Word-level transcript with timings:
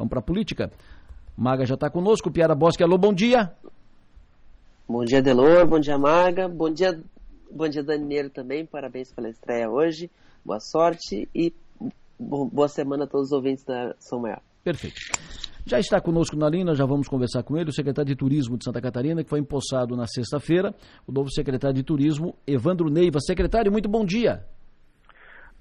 Vamos 0.00 0.08
para 0.08 0.20
a 0.20 0.22
política. 0.22 0.70
Maga 1.36 1.66
já 1.66 1.74
está 1.74 1.90
conosco. 1.90 2.30
Piara 2.30 2.54
Bosque, 2.54 2.82
alô, 2.82 2.96
bom 2.96 3.12
dia. 3.12 3.52
Bom 4.88 5.04
dia, 5.04 5.20
Delor. 5.20 5.66
Bom 5.66 5.78
dia, 5.78 5.98
Maga. 5.98 6.48
Bom 6.48 6.70
dia, 6.70 6.98
bom 7.50 7.68
dia, 7.68 7.82
Daniel 7.82 8.30
também. 8.30 8.64
Parabéns 8.64 9.12
pela 9.12 9.28
estreia 9.28 9.68
hoje. 9.68 10.10
Boa 10.42 10.58
sorte 10.58 11.28
e 11.34 11.52
boa 12.18 12.66
semana 12.66 13.04
a 13.04 13.06
todos 13.06 13.26
os 13.26 13.32
ouvintes 13.32 13.62
da 13.62 13.94
São 13.98 14.20
Maior. 14.20 14.40
Perfeito. 14.64 14.96
Já 15.66 15.78
está 15.78 16.00
conosco 16.00 16.34
na 16.34 16.48
linha, 16.48 16.74
já 16.74 16.86
vamos 16.86 17.06
conversar 17.06 17.42
com 17.42 17.58
ele, 17.58 17.68
o 17.68 17.72
secretário 17.72 18.08
de 18.08 18.16
Turismo 18.16 18.56
de 18.56 18.64
Santa 18.64 18.80
Catarina, 18.80 19.22
que 19.22 19.28
foi 19.28 19.40
empossado 19.40 19.94
na 19.94 20.06
sexta-feira, 20.06 20.74
o 21.06 21.12
novo 21.12 21.30
secretário 21.30 21.76
de 21.76 21.82
Turismo, 21.82 22.34
Evandro 22.46 22.88
Neiva. 22.88 23.20
Secretário, 23.20 23.70
muito 23.70 23.88
bom 23.88 24.02
dia. 24.02 24.42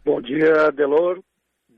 Bom 0.05 0.21
dia, 0.21 0.71
Delor. 0.71 1.19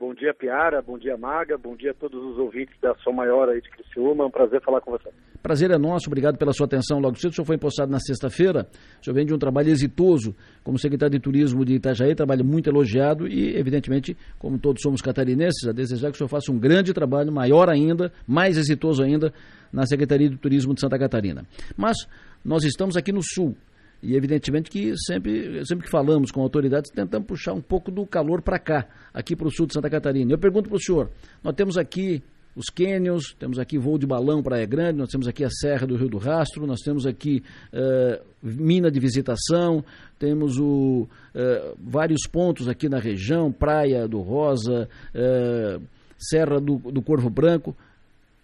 Bom 0.02 0.14
dia, 0.14 0.34
Piara. 0.34 0.82
Bom 0.82 0.98
dia, 0.98 1.16
Maga. 1.16 1.56
Bom 1.56 1.76
dia 1.76 1.92
a 1.92 1.94
todos 1.94 2.20
os 2.24 2.36
ouvintes 2.36 2.74
da 2.82 2.92
Som 3.04 3.12
Maior 3.12 3.48
aí 3.48 3.60
de 3.60 3.70
Criciúma. 3.70 4.24
É 4.24 4.26
um 4.26 4.32
prazer 4.32 4.60
falar 4.60 4.80
com 4.80 4.90
você. 4.90 5.08
Prazer 5.40 5.70
é 5.70 5.78
nosso. 5.78 6.08
Obrigado 6.08 6.36
pela 6.36 6.52
sua 6.52 6.66
atenção 6.66 6.98
logo 6.98 7.14
cedo. 7.14 7.30
O 7.30 7.34
senhor 7.36 7.46
foi 7.46 7.54
impostado 7.54 7.88
na 7.88 8.00
sexta-feira. 8.00 8.66
O 9.00 9.04
senhor 9.04 9.14
vem 9.14 9.24
de 9.24 9.32
um 9.32 9.38
trabalho 9.38 9.68
exitoso 9.68 10.34
como 10.64 10.76
secretário 10.76 11.12
de 11.12 11.20
Turismo 11.20 11.64
de 11.64 11.74
Itajaí, 11.74 12.16
trabalho 12.16 12.44
muito 12.44 12.68
elogiado 12.68 13.28
e, 13.28 13.56
evidentemente, 13.56 14.16
como 14.40 14.58
todos 14.58 14.82
somos 14.82 15.00
catarinenses, 15.00 15.68
a 15.68 15.72
desejar 15.72 16.08
que 16.08 16.14
o 16.14 16.18
senhor 16.18 16.28
faça 16.28 16.50
um 16.50 16.58
grande 16.58 16.92
trabalho, 16.92 17.30
maior 17.30 17.70
ainda, 17.70 18.12
mais 18.26 18.58
exitoso 18.58 19.04
ainda, 19.04 19.32
na 19.72 19.86
Secretaria 19.86 20.28
de 20.28 20.36
Turismo 20.36 20.74
de 20.74 20.80
Santa 20.80 20.98
Catarina. 20.98 21.44
Mas 21.76 21.96
nós 22.44 22.64
estamos 22.64 22.96
aqui 22.96 23.12
no 23.12 23.22
Sul. 23.22 23.54
E 24.02 24.16
evidentemente 24.16 24.68
que 24.68 24.94
sempre, 25.06 25.64
sempre 25.64 25.84
que 25.84 25.90
falamos 25.90 26.32
com 26.32 26.42
autoridades, 26.42 26.90
tentamos 26.90 27.26
puxar 27.26 27.52
um 27.52 27.60
pouco 27.60 27.90
do 27.90 28.04
calor 28.04 28.42
para 28.42 28.58
cá, 28.58 28.86
aqui 29.14 29.36
para 29.36 29.46
o 29.46 29.50
sul 29.50 29.66
de 29.66 29.74
Santa 29.74 29.88
Catarina. 29.88 30.32
Eu 30.32 30.38
pergunto 30.38 30.68
para 30.68 30.76
o 30.76 30.82
senhor, 30.82 31.08
nós 31.42 31.54
temos 31.54 31.78
aqui 31.78 32.20
os 32.54 32.66
cânions, 32.66 33.34
temos 33.38 33.58
aqui 33.58 33.78
voo 33.78 33.96
de 33.96 34.06
balão 34.06 34.42
Praia 34.42 34.66
Grande, 34.66 34.98
nós 34.98 35.08
temos 35.08 35.26
aqui 35.26 35.44
a 35.44 35.50
Serra 35.50 35.86
do 35.86 35.96
Rio 35.96 36.08
do 36.08 36.18
Rastro, 36.18 36.66
nós 36.66 36.80
temos 36.80 37.06
aqui 37.06 37.42
uh, 37.72 38.22
mina 38.42 38.90
de 38.90 38.98
visitação, 38.98 39.84
temos 40.18 40.58
o, 40.58 41.08
uh, 41.34 41.76
vários 41.78 42.26
pontos 42.26 42.68
aqui 42.68 42.88
na 42.88 42.98
região, 42.98 43.52
Praia 43.52 44.06
do 44.06 44.20
Rosa, 44.20 44.88
uh, 45.14 45.82
Serra 46.18 46.60
do, 46.60 46.76
do 46.76 47.00
Corvo 47.00 47.30
Branco, 47.30 47.74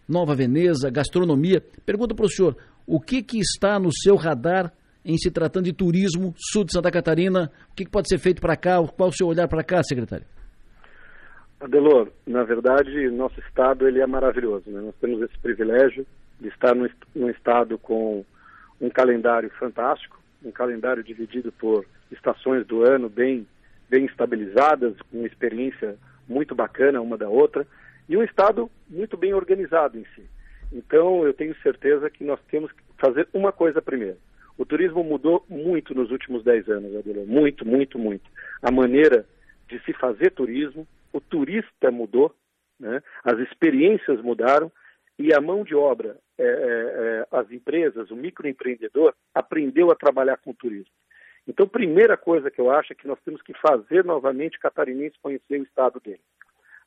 Nova 0.09 0.35
Veneza, 0.35 0.89
gastronomia. 0.89 1.63
Pergunto 1.85 2.15
para 2.15 2.27
o 2.27 2.31
senhor, 2.31 2.57
o 2.87 2.99
que, 2.99 3.23
que 3.23 3.39
está 3.39 3.79
no 3.79 3.91
seu 3.93 4.17
radar 4.17 4.73
em 5.09 5.17
se 5.17 5.31
tratando 5.31 5.65
de 5.65 5.73
turismo 5.73 6.35
sul 6.37 6.65
de 6.65 6.73
Santa 6.73 6.91
Catarina? 6.91 7.51
O 7.73 7.75
que, 7.75 7.89
pode 7.89 8.09
ser 8.09 8.19
feito 8.19 8.43
para 8.43 8.55
cá? 8.55 8.77
Qual 8.95 9.09
o 9.09 9.13
seu 9.13 9.27
olhar 9.27 9.49
para 9.49 9.65
cá, 9.65 9.83
secretário? 9.83 10.27
Adelor, 11.59 12.09
na 12.27 12.45
verdade, 12.45 13.11
nosso 13.11 13.41
estado 13.41 13.89
ele 13.89 14.01
é 14.01 14.07
maravilhoso. 14.07 14.71
Né? 14.71 14.81
Nós 14.83 14.95
temos 15.01 15.23
esse 15.23 15.37
privilégio 15.39 16.07
de 16.39 16.49
estar 16.49 16.75
num, 16.75 16.87
num 17.17 17.31
estado 17.31 17.79
com 17.79 18.23
um 18.79 18.91
calendário 18.91 19.51
fantástico, 19.59 20.21
um 20.45 20.53
calendário 20.53 21.03
dividido 21.03 21.51
por 21.53 21.87
estações 22.13 22.67
do 22.67 22.83
ano 22.83 23.09
bem, 23.09 23.47
bem 23.89 24.05
estabilizadas, 24.05 24.95
com 25.11 25.19
uma 25.19 25.27
experiência 25.27 25.97
muito 26.29 26.55
bacana 26.55 27.01
uma 27.01 27.17
da 27.17 27.29
outra, 27.31 27.67
e 28.09 28.17
um 28.17 28.23
estado 28.23 28.71
muito 28.89 29.17
bem 29.17 29.33
organizado 29.33 29.99
em 29.99 30.05
si. 30.15 30.23
Então, 30.71 31.25
eu 31.25 31.33
tenho 31.33 31.57
certeza 31.63 32.11
que 32.11 32.23
nós 32.23 32.39
temos 32.51 32.71
que 32.71 32.83
fazer 32.99 33.27
uma 33.33 33.51
coisa 33.51 33.81
primeiro: 33.81 34.19
o 34.59 34.67
turismo 34.67 35.05
mudou 35.05 35.47
muito 35.49 35.95
nos 35.95 36.11
últimos 36.11 36.43
10 36.43 36.69
anos, 36.69 36.97
Adela. 36.97 37.25
Muito, 37.25 37.65
muito, 37.65 37.97
muito. 37.97 38.29
A 38.61 38.73
maneira 38.73 39.25
de 39.69 39.79
se 39.85 39.93
fazer 39.93 40.33
turismo, 40.33 40.87
o 41.13 41.21
turista 41.21 41.93
mudou, 41.93 42.35
né? 42.79 43.01
as 43.23 43.39
experiências 43.39 44.21
mudaram 44.21 44.71
e 45.17 45.33
a 45.33 45.41
mão 45.41 45.63
de 45.63 45.75
obra, 45.75 46.17
é, 46.37 46.45
é, 46.45 46.47
é, 46.47 47.27
as 47.31 47.51
empresas, 47.53 48.11
o 48.11 48.17
microempreendedor, 48.17 49.15
aprendeu 49.33 49.91
a 49.93 49.97
trabalhar 49.97 50.37
com 50.39 50.53
turismo. 50.53 50.93
Então, 51.47 51.67
primeira 51.67 52.17
coisa 52.17 52.51
que 52.51 52.61
eu 52.61 52.71
acho 52.71 52.93
é 52.93 52.97
que 52.97 53.07
nós 53.07 53.19
temos 53.25 53.41
que 53.41 53.55
fazer 53.55 54.05
novamente 54.05 54.59
o 54.59 54.61
catarinense 54.61 55.17
conhecer 55.23 55.61
o 55.61 55.65
estado 55.65 56.01
dele. 56.01 56.21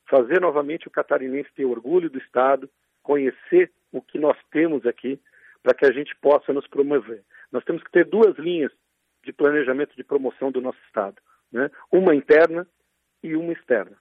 Fazer 0.08 0.40
novamente 0.40 0.86
o 0.86 0.90
catarinense 0.90 1.48
ter 1.54 1.64
orgulho 1.64 2.08
do 2.08 2.18
estado, 2.18 2.68
conhecer 3.02 3.72
o 3.90 4.00
que 4.00 4.18
nós 4.18 4.36
temos 4.50 4.86
aqui, 4.86 5.18
para 5.62 5.74
que 5.74 5.86
a 5.86 5.92
gente 5.92 6.14
possa 6.16 6.52
nos 6.52 6.66
promover. 6.66 7.22
Nós 7.52 7.64
temos 7.64 7.82
que 7.82 7.90
ter 7.90 8.06
duas 8.06 8.36
linhas 8.38 8.72
de 9.24 9.32
planejamento 9.32 9.94
de 9.94 10.02
promoção 10.02 10.50
do 10.50 10.60
nosso 10.60 10.78
Estado, 10.86 11.20
né? 11.52 11.70
uma 11.92 12.14
interna 12.14 12.66
e 13.22 13.36
uma 13.36 13.52
externa. 13.52 13.96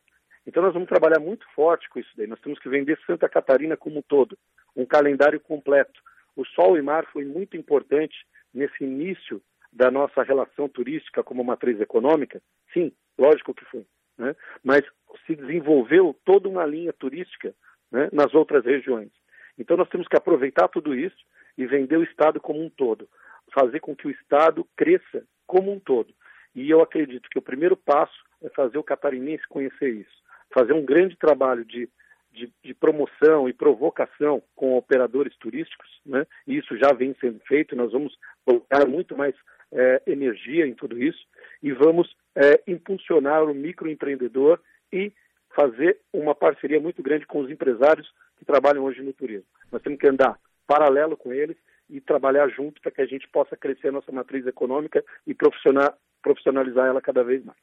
Então 0.48 0.64
nós 0.64 0.74
vamos 0.74 0.90
trabalhar 0.90 1.20
muito 1.20 1.46
forte 1.54 1.88
com 1.90 2.00
isso 2.00 2.10
daí. 2.18 2.26
Nós 2.26 2.40
temos 2.40 2.58
que 2.58 2.70
vender 2.70 3.00
Santa 3.06 3.30
Catarina 3.30 3.78
como 3.78 4.00
um 4.00 4.02
todo, 4.02 4.38
um 4.76 4.86
calendário 4.86 5.40
completo. 5.40 6.02
O 6.36 6.46
Sol 6.46 6.78
e 6.78 6.82
Mar 6.82 7.06
foi 7.12 7.26
muito 7.26 7.56
importante 7.56 8.16
nesse 8.54 8.84
início 8.84 9.42
da 9.72 9.92
nossa 9.92 10.24
relação 10.24 10.68
turística 10.68 11.24
como 11.24 11.44
matriz 11.44 11.80
econômica. 11.80 12.42
Sim, 12.74 12.92
lógico 13.18 13.54
que 13.54 13.66
foi. 13.66 13.86
Né? 14.18 14.36
Mas 14.64 14.84
se 15.26 15.36
desenvolveu 15.36 16.16
toda 16.26 16.50
uma 16.50 16.66
linha 16.66 16.92
turística 16.94 17.54
né, 17.92 18.10
nas 18.12 18.34
outras 18.34 18.66
regiões. 18.66 19.12
Então 19.58 19.78
nós 19.78 19.90
temos 19.90 20.08
que 20.08 20.18
aproveitar 20.18 20.68
tudo 20.68 20.96
isso 20.96 21.18
e 21.58 21.66
vender 21.66 21.98
o 21.98 22.04
Estado 22.04 22.40
como 22.40 22.64
um 22.64 22.70
todo, 22.70 23.08
fazer 23.54 23.80
com 23.80 23.96
que 23.96 24.08
o 24.08 24.12
Estado 24.12 24.68
cresça 24.76 25.24
como 25.46 25.72
um 25.72 25.80
todo. 25.80 26.14
E 26.56 26.70
eu 26.70 26.82
acredito 26.82 27.30
que 27.30 27.40
o 27.40 27.42
primeiro 27.42 27.78
passo 27.78 28.24
é 28.42 28.50
fazer 28.50 28.78
o 28.78 28.84
catarinense 28.84 29.48
conhecer 29.48 29.90
isso, 29.90 30.24
fazer 30.54 30.74
um 30.74 30.84
grande 30.84 31.16
trabalho 31.16 31.64
de, 31.64 31.90
de, 32.32 32.52
de 32.64 32.74
promoção 32.74 33.48
e 33.48 33.54
provocação 33.54 34.42
com 34.56 34.76
operadores 34.76 35.36
turísticos, 35.38 35.90
né? 36.06 36.26
e 36.48 36.58
isso 36.58 36.78
já 36.78 36.94
vem 36.94 37.16
sendo 37.20 37.40
feito, 37.42 37.76
nós 37.76 37.92
vamos 37.92 38.18
colocar 38.46 38.86
muito 38.88 39.16
mais 39.16 39.36
é, 39.72 40.02
energia 40.08 40.66
em 40.66 40.74
tudo 40.74 41.02
isso, 41.02 41.26
e 41.64 41.72
vamos 41.72 42.14
é, 42.36 42.62
impulsionar 42.68 43.44
o 43.44 43.54
microempreendedor 43.54 44.60
e 44.92 45.14
fazer 45.56 46.00
uma 46.12 46.34
parceria 46.34 46.80
muito 46.80 47.02
grande 47.02 47.26
com 47.26 47.40
os 47.40 47.50
empresários 47.50 48.12
que 48.38 48.46
trabalham 48.46 48.84
hoje 48.84 49.02
no 49.02 49.14
turismo. 49.14 49.46
Nós 49.72 49.82
temos 49.82 50.00
que 50.00 50.08
andar 50.08 50.40
paralelo 50.68 51.16
com 51.16 51.34
eles 51.34 51.58
e 51.92 52.00
trabalhar 52.00 52.48
junto 52.50 52.82
para 52.82 52.92
que 52.92 53.02
a 53.02 53.06
gente 53.06 53.28
possa 53.28 53.58
crescer 53.58 53.90
a 53.90 53.92
nossa 53.92 54.12
matriz 54.12 54.48
econômica 54.48 55.04
e 55.28 55.36
profissionalizar 55.36 56.88
ela 56.88 57.02
cada 57.02 57.24
vez 57.24 57.44
mais. 57.44 57.58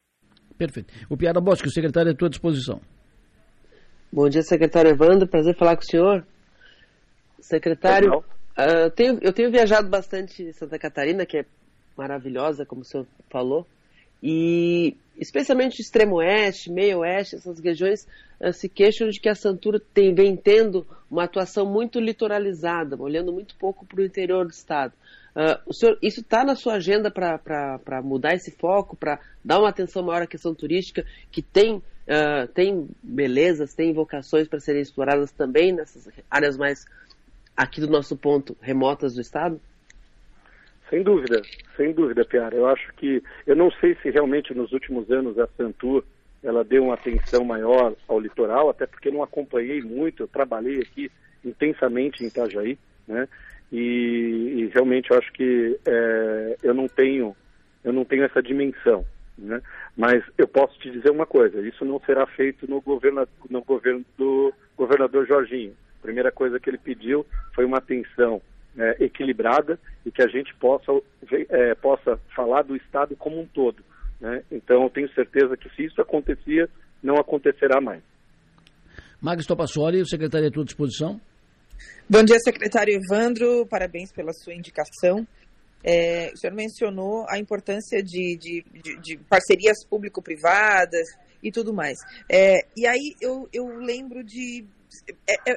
Perfeito. 0.56 0.93
O 1.09 1.16
Piara 1.16 1.41
Bosque, 1.41 1.66
o 1.66 1.71
secretário 1.71 2.11
é 2.11 2.12
à 2.12 2.16
tua 2.16 2.28
disposição. 2.28 2.81
Bom 4.12 4.28
dia, 4.28 4.43
secretário 4.43 4.91
Evandro. 4.91 5.28
Prazer 5.28 5.56
falar 5.56 5.77
com 5.77 5.83
o 5.83 5.87
senhor. 5.87 6.27
Secretário, 7.41 8.19
uh, 8.19 8.91
tenho, 8.94 9.19
eu 9.22 9.33
tenho 9.33 9.50
viajado 9.50 9.89
bastante 9.89 10.43
em 10.43 10.53
Santa 10.53 10.78
Catarina, 10.78 11.25
que 11.25 11.39
é 11.39 11.45
maravilhosa, 11.97 12.66
como 12.66 12.83
o 12.83 12.84
senhor 12.84 13.06
falou. 13.31 13.66
E 14.22 14.96
especialmente 15.18 15.80
o 15.80 15.82
extremo 15.82 16.16
oeste, 16.16 16.70
meio 16.70 17.00
oeste, 17.00 17.36
essas 17.36 17.58
regiões 17.58 18.06
uh, 18.40 18.52
se 18.52 18.68
queixam 18.68 19.08
de 19.08 19.20
que 19.20 19.28
a 19.28 19.34
Santura 19.34 19.80
tem, 19.92 20.14
vem 20.14 20.36
tendo 20.36 20.86
uma 21.10 21.24
atuação 21.24 21.66
muito 21.66 21.98
litoralizada, 21.98 22.96
olhando 23.00 23.32
muito 23.32 23.56
pouco 23.56 23.84
para 23.84 24.00
o 24.00 24.04
interior 24.04 24.44
do 24.44 24.52
estado. 24.52 24.92
Uh, 25.34 25.72
senhor, 25.72 25.98
isso 26.02 26.20
está 26.20 26.44
na 26.44 26.54
sua 26.54 26.74
agenda 26.74 27.10
para 27.10 28.02
mudar 28.02 28.34
esse 28.34 28.50
foco, 28.50 28.96
para 28.96 29.20
dar 29.44 29.58
uma 29.58 29.68
atenção 29.68 30.02
maior 30.02 30.22
à 30.22 30.26
questão 30.26 30.54
turística, 30.54 31.04
que 31.30 31.42
tem, 31.42 31.76
uh, 31.76 32.48
tem 32.54 32.88
belezas, 33.02 33.74
tem 33.74 33.92
vocações 33.92 34.48
para 34.48 34.60
serem 34.60 34.82
exploradas 34.82 35.30
também 35.32 35.72
nessas 35.72 36.08
áreas 36.30 36.56
mais, 36.56 36.84
aqui 37.56 37.80
do 37.80 37.88
nosso 37.88 38.16
ponto, 38.16 38.56
remotas 38.60 39.14
do 39.14 39.20
estado? 39.20 39.60
Sem 40.91 41.03
dúvida, 41.03 41.43
sem 41.76 41.93
dúvida, 41.93 42.25
Piara. 42.25 42.56
Eu 42.56 42.66
acho 42.66 42.93
que, 42.94 43.22
eu 43.47 43.54
não 43.54 43.71
sei 43.72 43.94
se 43.97 44.10
realmente 44.10 44.54
nos 44.54 44.72
últimos 44.72 45.10
anos 45.10 45.38
a 45.38 45.47
Santur 45.49 46.04
ela 46.43 46.65
deu 46.65 46.84
uma 46.84 46.94
atenção 46.94 47.44
maior 47.44 47.94
ao 48.06 48.21
litoral, 48.21 48.71
até 48.71 48.87
porque 48.87 49.10
não 49.10 49.22
acompanhei 49.22 49.82
muito, 49.82 50.22
eu 50.22 50.28
trabalhei 50.28 50.81
aqui 50.81 51.10
intensamente 51.44 52.22
em 52.22 52.28
Itajaí, 52.28 52.78
né? 53.07 53.28
E, 53.71 54.54
e 54.57 54.71
realmente 54.72 55.10
eu 55.10 55.18
acho 55.18 55.30
que 55.33 55.78
é, 55.86 56.57
eu 56.62 56.72
não 56.72 56.89
tenho, 56.89 57.36
eu 57.84 57.92
não 57.92 58.04
tenho 58.04 58.24
essa 58.24 58.42
dimensão, 58.42 59.04
né? 59.36 59.60
Mas 59.97 60.22
eu 60.39 60.48
posso 60.48 60.78
te 60.78 60.91
dizer 60.91 61.10
uma 61.10 61.27
coisa: 61.27 61.60
isso 61.60 61.84
não 61.84 62.01
será 62.01 62.27
feito 62.27 62.68
no 62.71 62.80
governo, 62.80 63.28
no 63.51 63.62
governo 63.62 64.04
do 64.16 64.53
governador 64.77 65.27
Jorginho. 65.27 65.74
A 65.98 66.03
primeira 66.03 66.33
coisa 66.33 66.59
que 66.59 66.71
ele 66.71 66.78
pediu 66.78 67.27
foi 67.54 67.65
uma 67.65 67.78
atenção 67.78 68.41
é, 68.78 69.04
equilibrada 69.04 69.78
e 70.07 70.10
que 70.10 70.22
a 70.22 70.28
gente 70.28 70.54
possa, 70.57 70.92
é, 71.51 71.75
possa 71.75 72.19
falar 72.34 72.63
do 72.63 72.77
Estado 72.77 73.16
como 73.16 73.41
um 73.41 73.47
todo. 73.47 73.83
Né? 74.21 74.42
Então, 74.51 74.84
eu 74.84 74.91
tenho 74.91 75.13
certeza 75.13 75.57
que 75.57 75.69
se 75.71 75.84
isso 75.84 76.01
acontecia, 76.01 76.69
não 77.03 77.16
acontecerá 77.16 77.80
mais. 77.80 78.03
Magis 79.21 79.47
Topassoli, 79.47 80.01
o 80.01 80.07
secretário 80.07 80.48
à 80.48 80.51
tua 80.51 80.65
disposição. 80.65 81.21
Bom 82.09 82.22
dia, 82.25 82.39
secretário 82.39 82.95
Evandro, 82.95 83.66
parabéns 83.66 84.13
pela 84.13 84.33
sua 84.33 84.54
indicação. 84.54 85.27
É, 85.84 86.33
o 86.33 86.36
senhor 86.36 86.54
mencionou 86.54 87.24
a 87.28 87.39
importância 87.39 88.03
de, 88.03 88.36
de, 88.36 88.65
de, 88.83 89.01
de 89.01 89.16
parcerias 89.28 89.84
público-privadas 89.89 91.07
e 91.42 91.53
tudo 91.53 91.72
mais. 91.72 91.97
É, 92.31 92.66
e 92.77 92.86
aí 92.86 93.15
eu, 93.21 93.48
eu 93.53 93.66
lembro 93.78 94.24
de 94.24 94.65
é, 95.28 95.53
é, 95.53 95.57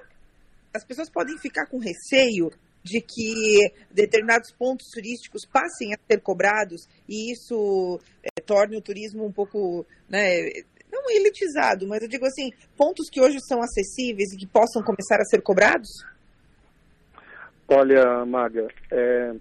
as 0.74 0.86
pessoas 0.86 1.10
podem 1.10 1.38
ficar 1.38 1.66
com 1.68 1.80
receio 1.80 2.52
de 2.84 3.02
que 3.02 3.72
determinados 3.92 4.52
pontos 4.52 4.88
turísticos 4.94 5.46
passem 5.46 5.94
a 5.94 6.00
ser 6.10 6.22
cobrados 6.22 6.88
e 7.08 7.32
isso 7.32 8.00
é, 8.24 8.42
torne 8.42 8.78
o 8.78 8.82
turismo 8.82 9.26
um 9.26 9.32
pouco, 9.32 9.86
né, 10.10 10.50
não 10.92 11.10
elitizado, 11.10 11.88
mas 11.88 12.02
eu 12.02 12.10
digo 12.10 12.26
assim, 12.26 12.52
pontos 12.76 13.10
que 13.10 13.22
hoje 13.22 13.38
são 13.48 13.62
acessíveis 13.62 14.34
e 14.34 14.38
que 14.38 14.48
possam 14.48 14.84
começar 14.84 15.20
a 15.20 15.26
ser 15.26 15.42
cobrados? 15.42 15.90
Olha, 17.68 18.26
Maga, 18.26 18.68
é, 18.92 19.34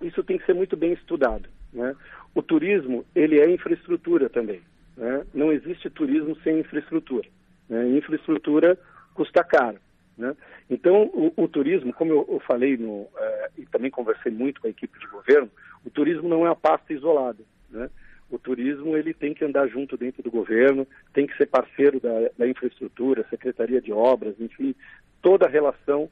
isso 0.00 0.22
tem 0.22 0.38
que 0.38 0.46
ser 0.46 0.54
muito 0.54 0.76
bem 0.76 0.92
estudado. 0.92 1.48
Né? 1.72 1.94
O 2.34 2.42
turismo, 2.42 3.04
ele 3.14 3.40
é 3.40 3.50
infraestrutura 3.50 4.28
também. 4.28 4.62
Né? 4.96 5.24
Não 5.34 5.52
existe 5.52 5.90
turismo 5.90 6.36
sem 6.42 6.60
infraestrutura. 6.60 7.28
Né? 7.68 7.88
Infraestrutura 7.88 8.78
custa 9.12 9.42
caro. 9.42 9.78
Né? 10.16 10.34
Então, 10.70 11.10
o, 11.12 11.32
o, 11.36 11.48
turismo, 11.48 11.92
como 11.92 12.12
eu, 12.12 12.26
eu 12.28 12.40
falei 12.40 12.76
no, 12.76 13.08
é, 13.16 13.50
e 13.58 13.66
também 13.66 13.90
conversei 13.90 14.30
muito 14.30 14.60
com 14.60 14.66
a 14.66 14.70
equipe 14.70 14.98
de 14.98 15.06
governo, 15.08 15.50
o 15.84 15.90
turismo 15.90 16.28
não 16.28 16.46
é 16.46 16.50
uma 16.50 16.56
pasta 16.56 16.92
isolada. 16.92 17.42
Né? 17.70 17.90
O 18.30 18.38
turismo 18.38 18.96
ele 18.96 19.12
tem 19.12 19.34
que 19.34 19.44
andar 19.44 19.66
junto 19.68 19.96
dentro 19.96 20.22
do 20.22 20.30
governo, 20.30 20.86
tem 21.12 21.26
que 21.26 21.36
ser 21.36 21.46
parceiro 21.46 22.00
da, 22.00 22.30
da 22.38 22.48
infraestrutura, 22.48 23.26
secretaria 23.28 23.80
de 23.80 23.92
obras, 23.92 24.34
enfim, 24.40 24.74
toda 25.20 25.46
a 25.46 25.50
relação 25.50 26.08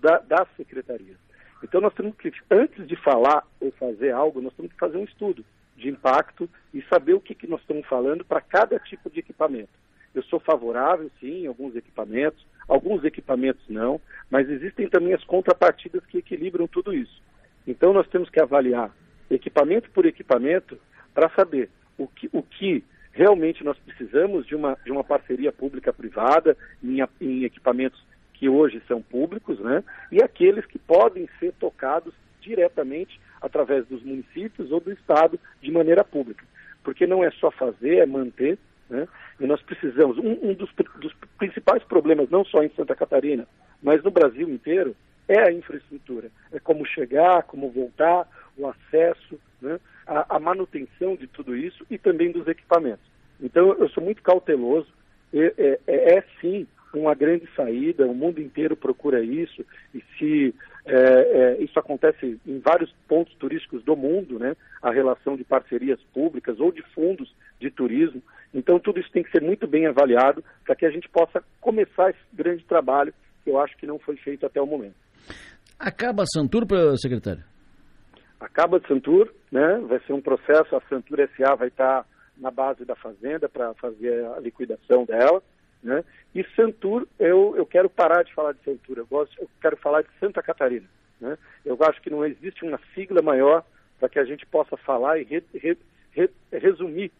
da, 0.00 0.18
das 0.18 0.48
secretarias. 0.56 1.16
Então, 1.62 1.80
nós 1.80 1.94
temos 1.94 2.16
que, 2.16 2.32
antes 2.50 2.86
de 2.88 2.96
falar 2.96 3.46
ou 3.60 3.70
fazer 3.72 4.10
algo, 4.10 4.40
nós 4.40 4.52
temos 4.54 4.72
que 4.72 4.78
fazer 4.78 4.96
um 4.96 5.04
estudo 5.04 5.44
de 5.76 5.88
impacto 5.88 6.48
e 6.74 6.82
saber 6.82 7.14
o 7.14 7.20
que, 7.20 7.34
que 7.34 7.46
nós 7.46 7.60
estamos 7.60 7.86
falando 7.86 8.24
para 8.24 8.40
cada 8.40 8.78
tipo 8.80 9.08
de 9.08 9.20
equipamento. 9.20 9.70
Eu 10.14 10.22
sou 10.24 10.40
favorável, 10.40 11.10
sim, 11.20 11.44
em 11.44 11.46
alguns 11.46 11.76
equipamentos, 11.76 12.44
alguns 12.68 13.04
equipamentos 13.04 13.62
não, 13.68 14.00
mas 14.30 14.48
existem 14.48 14.88
também 14.88 15.14
as 15.14 15.24
contrapartidas 15.24 16.04
que 16.06 16.18
equilibram 16.18 16.66
tudo 16.66 16.92
isso. 16.92 17.22
Então, 17.66 17.92
nós 17.92 18.08
temos 18.08 18.28
que 18.28 18.40
avaliar 18.40 18.90
equipamento 19.30 19.90
por 19.90 20.06
equipamento 20.06 20.78
para 21.14 21.28
saber 21.30 21.70
o 21.96 22.06
que, 22.06 22.28
o 22.32 22.42
que 22.42 22.84
realmente 23.12 23.62
nós 23.62 23.78
precisamos 23.78 24.46
de 24.46 24.54
uma, 24.54 24.76
de 24.84 24.90
uma 24.90 25.04
parceria 25.04 25.52
pública-privada 25.52 26.56
em, 26.82 26.98
em 27.20 27.44
equipamentos 27.44 28.02
que 28.34 28.48
hoje 28.48 28.82
são 28.88 29.00
públicos, 29.00 29.60
né? 29.60 29.84
E 30.10 30.22
aqueles 30.22 30.66
que 30.66 30.78
podem 30.78 31.28
ser 31.38 31.52
tocados 31.60 32.12
diretamente 32.40 33.20
através 33.40 33.86
dos 33.86 34.02
municípios 34.02 34.72
ou 34.72 34.80
do 34.80 34.92
Estado 34.92 35.38
de 35.60 35.70
maneira 35.70 36.02
pública. 36.02 36.44
Porque 36.82 37.06
não 37.06 37.22
é 37.22 37.30
só 37.32 37.50
fazer, 37.50 37.98
é 37.98 38.06
manter, 38.06 38.58
né? 38.90 39.06
E 39.38 39.46
nós 39.46 39.62
precisamos, 39.62 40.18
um, 40.18 40.50
um 40.50 40.54
dos, 40.54 40.70
dos 41.00 41.11
problemas, 42.02 42.28
não 42.30 42.44
só 42.44 42.62
em 42.62 42.70
Santa 42.70 42.96
Catarina, 42.96 43.46
mas 43.80 44.02
no 44.02 44.10
Brasil 44.10 44.48
inteiro, 44.48 44.96
é 45.28 45.40
a 45.40 45.52
infraestrutura. 45.52 46.30
É 46.52 46.58
como 46.58 46.84
chegar, 46.84 47.44
como 47.44 47.70
voltar, 47.70 48.28
o 48.58 48.66
acesso, 48.66 49.38
né? 49.60 49.78
a, 50.06 50.36
a 50.36 50.40
manutenção 50.40 51.14
de 51.14 51.28
tudo 51.28 51.56
isso 51.56 51.86
e 51.88 51.96
também 51.96 52.32
dos 52.32 52.46
equipamentos. 52.48 53.04
Então, 53.40 53.72
eu 53.78 53.88
sou 53.88 54.02
muito 54.02 54.22
cauteloso. 54.22 54.88
É, 55.32 55.78
é, 55.86 56.16
é, 56.16 56.24
sim 56.40 56.66
uma 56.94 57.14
grande 57.14 57.48
saída, 57.56 58.06
o 58.06 58.14
mundo 58.14 58.38
inteiro 58.38 58.76
procura 58.76 59.22
isso, 59.22 59.64
e 59.94 60.02
se 60.18 60.54
é, 60.84 60.94
é, 60.94 61.62
isso 61.62 61.78
acontece 61.78 62.38
em 62.46 62.58
vários 62.58 62.92
pontos 63.08 63.34
turísticos 63.36 63.82
do 63.82 63.96
mundo, 63.96 64.38
né, 64.38 64.54
a 64.82 64.90
relação 64.90 65.34
de 65.34 65.42
parcerias 65.42 65.98
públicas 66.12 66.60
ou 66.60 66.70
de 66.70 66.82
fundos 66.94 67.34
de 67.58 67.70
turismo. 67.70 68.22
Então, 68.52 68.78
tudo 68.78 69.00
isso 69.00 69.10
tem 69.10 69.22
que 69.22 69.30
ser 69.30 69.40
muito 69.40 69.66
bem 69.66 69.86
avaliado 69.86 70.44
para 70.64 70.76
que 70.76 70.84
a 70.84 70.90
gente 70.90 71.08
possa 71.08 71.42
começar 71.72 72.10
esse 72.10 72.20
grande 72.34 72.64
trabalho 72.64 73.14
que 73.42 73.50
eu 73.50 73.58
acho 73.58 73.76
que 73.78 73.86
não 73.86 73.98
foi 73.98 74.16
feito 74.16 74.44
até 74.44 74.60
o 74.60 74.66
momento. 74.66 74.94
Acaba 75.78 76.22
a 76.22 76.26
Santur, 76.26 76.66
secretário? 76.98 77.42
Acaba 78.38 78.76
a 78.76 78.86
Santur, 78.86 79.32
né, 79.50 79.80
vai 79.88 79.98
ser 80.00 80.12
um 80.12 80.20
processo, 80.20 80.76
a 80.76 80.80
Santur 80.82 81.18
SA 81.36 81.54
vai 81.54 81.68
estar 81.68 82.06
na 82.36 82.50
base 82.50 82.84
da 82.84 82.94
fazenda 82.94 83.48
para 83.48 83.72
fazer 83.74 84.26
a 84.36 84.40
liquidação 84.40 85.04
dela. 85.04 85.42
Né? 85.82 86.04
E 86.34 86.44
Santur, 86.54 87.08
eu, 87.18 87.54
eu 87.56 87.66
quero 87.66 87.88
parar 87.88 88.22
de 88.22 88.34
falar 88.34 88.52
de 88.52 88.62
Santur, 88.62 88.98
eu, 88.98 89.06
gosto, 89.06 89.34
eu 89.40 89.48
quero 89.60 89.76
falar 89.78 90.02
de 90.02 90.08
Santa 90.20 90.42
Catarina. 90.42 90.86
Né? 91.20 91.38
Eu 91.64 91.76
acho 91.88 92.00
que 92.02 92.10
não 92.10 92.24
existe 92.24 92.64
uma 92.64 92.78
sigla 92.94 93.22
maior 93.22 93.64
para 93.98 94.08
que 94.08 94.18
a 94.18 94.24
gente 94.24 94.44
possa 94.46 94.76
falar 94.76 95.18
e 95.18 95.24
re, 95.24 95.42
re, 95.54 95.78
re, 96.12 96.30
resumir 96.52 97.10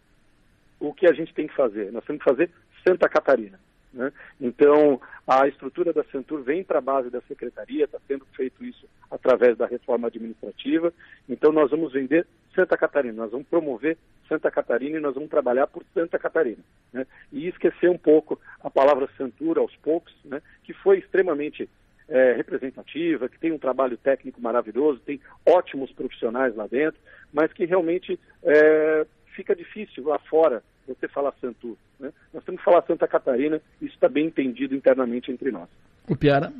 o 0.79 0.93
que 0.93 1.07
a 1.07 1.13
gente 1.13 1.33
tem 1.33 1.47
que 1.47 1.55
fazer. 1.55 1.91
Nós 1.91 2.03
temos 2.05 2.23
que 2.23 2.29
fazer 2.29 2.49
Santa 2.85 3.09
Catarina. 3.09 3.59
Né? 3.93 4.11
Então, 4.41 4.99
a 5.27 5.47
estrutura 5.47 5.93
da 5.93 6.03
Santur 6.05 6.41
vem 6.41 6.63
para 6.63 6.79
a 6.79 6.81
base 6.81 7.09
da 7.09 7.21
secretaria, 7.21 7.85
está 7.85 7.99
sendo 8.07 8.25
feito 8.35 8.63
isso 8.65 8.87
através 9.11 9.55
da 9.57 9.67
reforma 9.67 10.07
administrativa. 10.07 10.91
Então, 11.29 11.51
nós 11.51 11.69
vamos 11.69 11.93
vender 11.93 12.25
Santa 12.55 12.75
Catarina, 12.75 13.13
nós 13.13 13.31
vamos 13.31 13.47
promover 13.47 13.97
Santa 14.27 14.49
Catarina 14.49 14.97
e 14.97 15.01
nós 15.01 15.13
vamos 15.13 15.29
trabalhar 15.29 15.67
por 15.67 15.83
Santa 15.93 16.17
Catarina. 16.17 16.63
Né? 16.91 17.05
E 17.31 17.47
esquecer 17.47 17.89
um 17.89 17.97
pouco 17.97 18.39
a 18.61 18.69
palavra 18.69 19.09
Santur 19.17 19.59
aos 19.59 19.75
poucos, 19.77 20.13
né? 20.25 20.41
que 20.63 20.73
foi 20.73 20.99
extremamente 20.99 21.69
é, 22.07 22.33
representativa, 22.33 23.29
que 23.29 23.39
tem 23.39 23.51
um 23.51 23.59
trabalho 23.59 23.97
técnico 23.97 24.41
maravilhoso, 24.41 24.99
tem 25.05 25.21
ótimos 25.45 25.91
profissionais 25.91 26.55
lá 26.55 26.67
dentro, 26.67 26.99
mas 27.31 27.51
que 27.53 27.65
realmente 27.65 28.19
é, 28.43 29.05
fica 29.35 29.55
difícil 29.55 30.03
lá 30.05 30.19
fora 30.19 30.63
você 30.87 31.07
falar 31.07 31.33
Santur. 31.39 31.77
Né? 31.99 32.11
Nós 32.33 32.43
temos 32.43 32.59
que 32.59 32.65
falar 32.65 32.83
Santa 32.83 33.07
Catarina, 33.07 33.61
isso 33.81 33.93
está 33.93 34.09
bem 34.09 34.27
entendido 34.27 34.75
internamente 34.75 35.31
entre 35.31 35.51
nós. 35.51 35.69
O 36.07 36.15
Piara? 36.15 36.51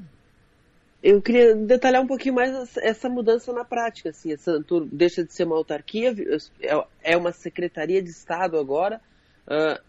Eu 1.03 1.21
queria 1.21 1.53
detalhar 1.53 2.01
um 2.01 2.07
pouquinho 2.07 2.35
mais 2.35 2.77
essa 2.77 3.09
mudança 3.09 3.51
na 3.51 3.65
prática. 3.65 4.09
Assim, 4.09 4.31
a 4.31 4.37
Santur 4.37 4.87
deixa 4.89 5.23
de 5.23 5.33
ser 5.33 5.43
uma 5.43 5.57
autarquia, 5.57 6.13
é, 6.61 7.11
é 7.13 7.17
uma 7.17 7.33
secretaria 7.33 8.01
de 8.01 8.09
Estado 8.09 8.57
agora. 8.57 9.01
Uh, 9.45 9.81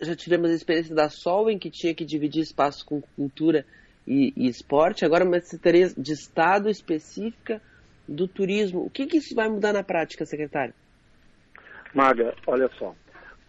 já 0.00 0.14
tivemos 0.14 0.48
a 0.48 0.54
experiência 0.54 0.94
da 0.94 1.10
Solven, 1.10 1.58
que 1.58 1.70
tinha 1.70 1.92
que 1.92 2.04
dividir 2.04 2.42
espaço 2.42 2.86
com 2.86 3.02
cultura 3.16 3.66
e, 4.06 4.32
e 4.36 4.48
esporte. 4.48 5.04
Agora, 5.04 5.24
uma 5.24 5.40
secretaria 5.40 5.88
de 5.88 6.12
Estado 6.12 6.70
específica 6.70 7.60
do 8.06 8.28
turismo. 8.28 8.84
O 8.84 8.90
que, 8.90 9.06
que 9.06 9.18
isso 9.18 9.34
vai 9.34 9.48
mudar 9.48 9.72
na 9.72 9.82
prática, 9.82 10.24
secretário? 10.24 10.72
Maga, 11.92 12.32
olha 12.46 12.70
só. 12.78 12.94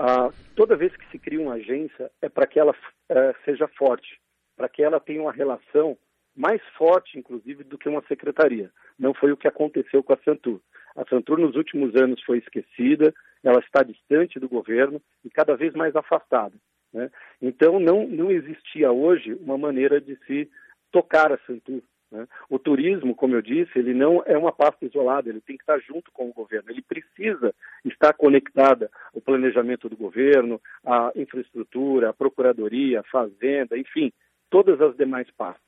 Ah, 0.04 0.32
toda 0.56 0.76
vez 0.76 0.96
que 0.98 1.08
se 1.12 1.20
cria 1.20 1.40
uma 1.40 1.54
agência 1.54 2.10
é 2.24 2.28
para 2.28 2.48
que 2.48 2.60
ela 2.60 2.76
eh, 3.08 3.36
seja 3.46 3.68
forte, 3.68 4.20
para 4.58 4.68
que 4.68 4.82
ela 4.82 5.00
tenha 5.00 5.22
uma 5.22 5.32
relação 5.32 5.96
mais 6.36 6.60
forte, 6.76 7.20
inclusive, 7.20 7.64
do 7.64 7.78
que 7.78 7.88
uma 7.88 8.02
secretaria. 8.08 8.72
Não 8.98 9.14
foi 9.14 9.32
o 9.32 9.38
que 9.38 9.48
aconteceu 9.48 10.02
com 10.02 10.14
a 10.14 10.18
Santur. 10.26 10.60
A 10.96 11.06
Santur, 11.06 11.38
nos 11.38 11.56
últimos 11.56 11.96
anos, 11.96 12.20
foi 12.24 12.40
esquecida, 12.40 13.14
ela 13.44 13.60
está 13.60 13.84
distante 13.84 14.40
do 14.40 14.50
governo 14.50 15.00
e 15.24 15.30
cada 15.30 15.56
vez 15.56 15.72
mais 15.76 15.96
afastada. 15.96 16.56
Né? 16.92 17.12
Então, 17.40 17.80
não, 17.80 18.08
não 18.08 18.32
existia 18.32 18.92
hoje 18.92 19.36
uma 19.36 19.56
maneira 19.56 20.02
de 20.02 20.16
se 20.26 20.50
tocar 20.92 21.32
a 21.32 21.38
Santur. 21.46 21.84
Né? 22.12 22.28
O 22.50 22.60
turismo, 22.60 23.16
como 23.16 23.36
eu 23.36 23.42
disse, 23.42 23.80
ele 23.80 23.94
não 23.94 24.22
é 24.26 24.38
uma 24.38 24.52
pasta 24.52 24.86
isolada, 24.86 25.30
ele 25.30 25.40
tem 25.40 25.56
que 25.56 25.64
estar 25.64 25.80
junto 25.80 26.12
com 26.12 26.30
o 26.30 26.34
governo, 26.34 26.70
ele 26.70 26.82
precisa 26.82 27.56
estar 27.86 28.14
conectada 28.14 28.92
ao 29.16 29.22
planejamento 29.22 29.88
do 29.88 29.96
governo, 29.96 30.60
à 30.86 31.12
infraestrutura, 31.16 32.10
à 32.10 32.14
procuradoria, 32.14 33.00
à 33.00 33.04
fazenda, 33.04 33.78
enfim, 33.78 34.12
todas 34.50 34.82
as 34.82 34.96
demais 34.98 35.30
pastas. 35.32 35.62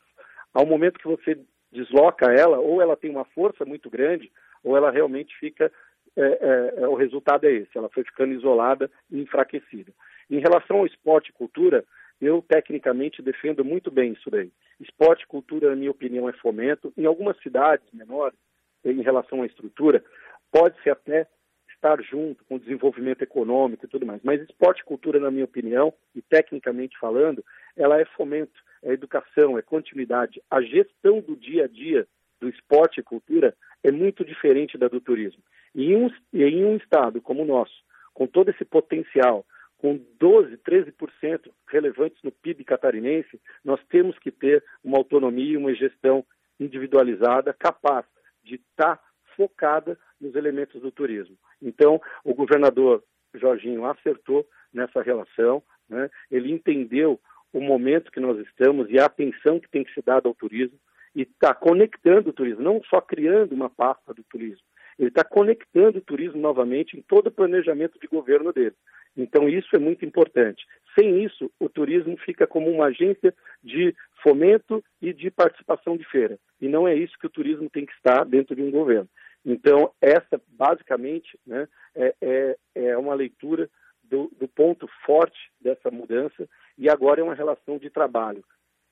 Ao 0.53 0.65
momento 0.65 0.99
que 0.99 1.07
você 1.07 1.39
desloca 1.71 2.31
ela, 2.31 2.59
ou 2.59 2.81
ela 2.81 2.97
tem 2.97 3.09
uma 3.09 3.25
força 3.25 3.65
muito 3.65 3.89
grande, 3.89 4.31
ou 4.63 4.75
ela 4.75 4.91
realmente 4.91 5.35
fica, 5.39 5.71
é, 6.15 6.21
é, 6.21 6.83
é 6.83 6.87
o 6.87 6.93
resultado 6.93 7.45
é 7.45 7.51
esse, 7.51 7.75
ela 7.77 7.89
foi 7.89 8.03
ficando 8.03 8.33
isolada 8.33 8.91
e 9.09 9.21
enfraquecida. 9.21 9.91
Em 10.29 10.39
relação 10.39 10.77
ao 10.77 10.85
esporte 10.85 11.29
e 11.29 11.33
cultura, 11.33 11.83
eu, 12.21 12.41
tecnicamente, 12.47 13.21
defendo 13.21 13.65
muito 13.65 13.91
bem 13.91 14.13
isso 14.13 14.29
daí. 14.29 14.51
Esporte 14.83 15.23
e 15.23 15.27
cultura, 15.27 15.69
na 15.69 15.75
minha 15.75 15.91
opinião, 15.91 16.27
é 16.27 16.33
fomento. 16.33 16.93
Em 16.97 17.05
algumas 17.05 17.37
cidades 17.41 17.85
menores, 17.93 18.37
em 18.83 19.01
relação 19.01 19.41
à 19.41 19.45
estrutura, 19.45 20.03
pode-se 20.51 20.89
até 20.89 21.27
estar 21.73 22.01
junto 22.01 22.43
com 22.45 22.55
o 22.55 22.59
desenvolvimento 22.59 23.21
econômico 23.21 23.85
e 23.85 23.87
tudo 23.89 24.05
mais. 24.05 24.21
Mas 24.23 24.41
esporte 24.41 24.81
e 24.81 24.85
cultura, 24.85 25.19
na 25.19 25.31
minha 25.31 25.45
opinião, 25.45 25.93
e 26.13 26.21
tecnicamente 26.21 26.97
falando, 26.99 27.43
ela 27.75 27.99
é 27.99 28.05
fomento, 28.05 28.61
é 28.81 28.91
educação, 28.93 29.57
é 29.57 29.61
continuidade. 29.61 30.41
A 30.49 30.61
gestão 30.61 31.21
do 31.21 31.35
dia 31.35 31.65
a 31.65 31.67
dia 31.67 32.07
do 32.39 32.49
esporte 32.49 32.99
e 32.99 33.03
cultura 33.03 33.55
é 33.83 33.91
muito 33.91 34.23
diferente 34.23 34.77
da 34.77 34.87
do 34.87 34.99
turismo. 34.99 35.41
E 35.73 35.91
em 35.91 35.95
um, 35.95 36.09
e 36.31 36.43
em 36.43 36.65
um 36.65 36.75
estado 36.75 37.21
como 37.21 37.43
o 37.43 37.45
nosso, 37.45 37.83
com 38.13 38.27
todo 38.27 38.49
esse 38.49 38.63
potencial, 38.63 39.45
com 39.83 39.99
12, 40.17 40.59
13% 40.59 41.51
relevantes 41.67 42.17
no 42.23 42.31
PIB 42.31 42.63
catarinense, 42.63 43.37
nós 43.65 43.81
temos 43.89 44.17
que 44.17 44.31
ter 44.31 44.63
uma 44.81 44.97
autonomia 44.97 45.55
e 45.55 45.57
uma 45.57 45.75
gestão 45.75 46.25
individualizada, 46.57 47.53
capaz 47.53 48.05
de 48.41 48.55
estar 48.55 48.95
tá 48.95 49.03
focada 49.35 49.99
nos 50.21 50.35
elementos 50.35 50.81
do 50.81 50.89
turismo. 50.89 51.35
Então, 51.61 52.01
o 52.23 52.33
governador 52.33 53.03
Jorginho 53.35 53.83
acertou 53.83 54.47
nessa 54.73 55.01
relação, 55.01 55.61
né? 55.89 56.09
ele 56.31 56.49
entendeu 56.49 57.19
o 57.51 57.59
momento 57.59 58.09
que 58.09 58.21
nós 58.21 58.39
estamos 58.39 58.89
e 58.89 58.97
a 58.97 59.05
atenção 59.07 59.59
que 59.59 59.69
tem 59.69 59.83
que 59.83 59.93
ser 59.93 60.03
dada 60.03 60.29
ao 60.29 60.33
turismo 60.33 60.79
e 61.13 61.23
está 61.23 61.53
conectando 61.53 62.29
o 62.29 62.33
turismo, 62.33 62.63
não 62.63 62.81
só 62.85 63.01
criando 63.01 63.51
uma 63.51 63.69
pasta 63.69 64.13
do 64.13 64.23
turismo, 64.23 64.63
ele 64.97 65.09
está 65.09 65.23
conectando 65.25 65.97
o 65.97 66.01
turismo 66.01 66.39
novamente 66.39 66.97
em 66.97 67.01
todo 67.01 67.27
o 67.27 67.31
planejamento 67.31 67.99
de 67.99 68.07
governo 68.07 68.53
dele. 68.53 68.75
Então, 69.15 69.47
isso 69.47 69.75
é 69.75 69.79
muito 69.79 70.05
importante. 70.05 70.65
Sem 70.97 71.23
isso, 71.23 71.51
o 71.59 71.69
turismo 71.69 72.17
fica 72.17 72.47
como 72.47 72.69
uma 72.69 72.85
agência 72.85 73.33
de 73.63 73.95
fomento 74.21 74.83
e 75.01 75.13
de 75.13 75.29
participação 75.29 75.97
de 75.97 76.03
feira. 76.05 76.39
E 76.59 76.67
não 76.67 76.87
é 76.87 76.95
isso 76.95 77.17
que 77.19 77.27
o 77.27 77.31
turismo 77.31 77.69
tem 77.69 77.85
que 77.85 77.93
estar 77.93 78.23
dentro 78.25 78.55
de 78.55 78.61
um 78.61 78.71
governo. 78.71 79.09
Então, 79.45 79.91
essa, 80.01 80.41
basicamente, 80.47 81.37
né, 81.45 81.67
é, 81.95 82.15
é, 82.21 82.57
é 82.75 82.97
uma 82.97 83.13
leitura 83.13 83.69
do, 84.03 84.31
do 84.39 84.47
ponto 84.47 84.87
forte 85.05 85.51
dessa 85.59 85.89
mudança, 85.91 86.47
e 86.77 86.89
agora 86.89 87.21
é 87.21 87.23
uma 87.23 87.35
relação 87.35 87.77
de 87.77 87.89
trabalho 87.89 88.43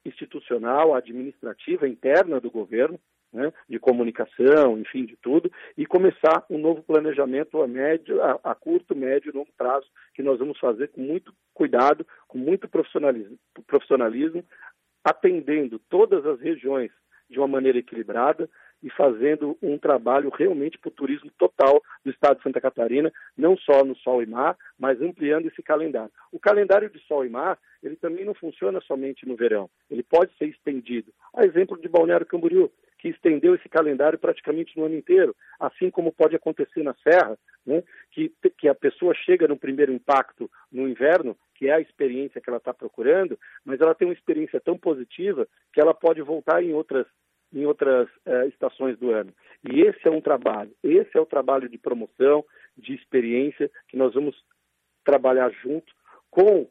institucional, 0.03 0.95
administrativa, 0.95 1.87
interna 1.87 2.39
do 2.39 2.49
governo, 2.49 2.99
né, 3.31 3.51
de 3.69 3.79
comunicação, 3.79 4.77
enfim, 4.77 5.05
de 5.05 5.15
tudo, 5.17 5.51
e 5.77 5.85
começar 5.85 6.45
um 6.49 6.57
novo 6.57 6.83
planejamento 6.83 7.61
a, 7.61 7.67
médio, 7.67 8.21
a, 8.21 8.39
a 8.43 8.55
curto, 8.55 8.95
médio 8.95 9.29
e 9.29 9.35
longo 9.35 9.51
prazo, 9.57 9.87
que 10.13 10.23
nós 10.23 10.39
vamos 10.39 10.59
fazer 10.59 10.89
com 10.89 11.01
muito 11.01 11.33
cuidado, 11.53 12.05
com 12.27 12.37
muito 12.37 12.67
profissionalismo, 12.67 13.37
profissionalismo 13.67 14.43
atendendo 15.03 15.79
todas 15.89 16.25
as 16.25 16.39
regiões 16.39 16.91
de 17.29 17.39
uma 17.39 17.47
maneira 17.47 17.79
equilibrada, 17.79 18.49
e 18.83 18.89
fazendo 18.89 19.57
um 19.61 19.77
trabalho 19.77 20.31
realmente 20.35 20.77
para 20.77 20.89
o 20.89 20.93
turismo 20.93 21.29
total 21.37 21.81
do 22.03 22.11
estado 22.11 22.37
de 22.37 22.43
Santa 22.43 22.59
Catarina, 22.59 23.11
não 23.37 23.55
só 23.57 23.83
no 23.83 23.95
Sol 23.97 24.23
e 24.23 24.25
Mar, 24.25 24.57
mas 24.77 25.01
ampliando 25.01 25.47
esse 25.47 25.61
calendário. 25.61 26.11
O 26.31 26.39
calendário 26.39 26.89
de 26.89 26.99
Sol 27.05 27.25
e 27.25 27.29
Mar, 27.29 27.59
ele 27.83 27.95
também 27.95 28.25
não 28.25 28.33
funciona 28.33 28.81
somente 28.81 29.27
no 29.27 29.35
verão, 29.35 29.69
ele 29.89 30.03
pode 30.03 30.35
ser 30.37 30.45
estendido. 30.45 31.11
A 31.35 31.45
exemplo 31.45 31.79
de 31.79 31.87
Balneário 31.87 32.25
Camboriú, 32.25 32.71
que 33.01 33.09
estendeu 33.09 33.55
esse 33.55 33.67
calendário 33.67 34.19
praticamente 34.19 34.77
no 34.77 34.85
ano 34.85 34.95
inteiro, 34.95 35.35
assim 35.59 35.89
como 35.89 36.11
pode 36.11 36.35
acontecer 36.35 36.83
na 36.83 36.93
Serra, 37.03 37.35
né, 37.65 37.83
que, 38.11 38.31
que 38.55 38.67
a 38.67 38.75
pessoa 38.75 39.15
chega 39.15 39.47
no 39.47 39.57
primeiro 39.57 39.91
impacto 39.91 40.49
no 40.71 40.87
inverno, 40.87 41.35
que 41.55 41.67
é 41.67 41.73
a 41.73 41.81
experiência 41.81 42.39
que 42.39 42.47
ela 42.47 42.59
está 42.59 42.71
procurando, 42.71 43.39
mas 43.65 43.81
ela 43.81 43.95
tem 43.95 44.07
uma 44.07 44.13
experiência 44.13 44.61
tão 44.61 44.77
positiva 44.77 45.47
que 45.73 45.81
ela 45.81 45.95
pode 45.95 46.21
voltar 46.21 46.63
em 46.63 46.73
outras 46.73 47.07
em 47.53 47.65
outras 47.65 48.07
uh, 48.25 48.47
estações 48.47 48.97
do 48.97 49.11
ano. 49.11 49.33
E 49.69 49.81
esse 49.81 50.07
é 50.07 50.09
um 50.09 50.21
trabalho, 50.21 50.71
esse 50.81 51.17
é 51.17 51.19
o 51.19 51.25
trabalho 51.25 51.67
de 51.67 51.77
promoção, 51.77 52.45
de 52.77 52.93
experiência, 52.93 53.69
que 53.89 53.97
nós 53.97 54.13
vamos 54.13 54.41
trabalhar 55.03 55.51
junto 55.61 55.93
com 56.29 56.69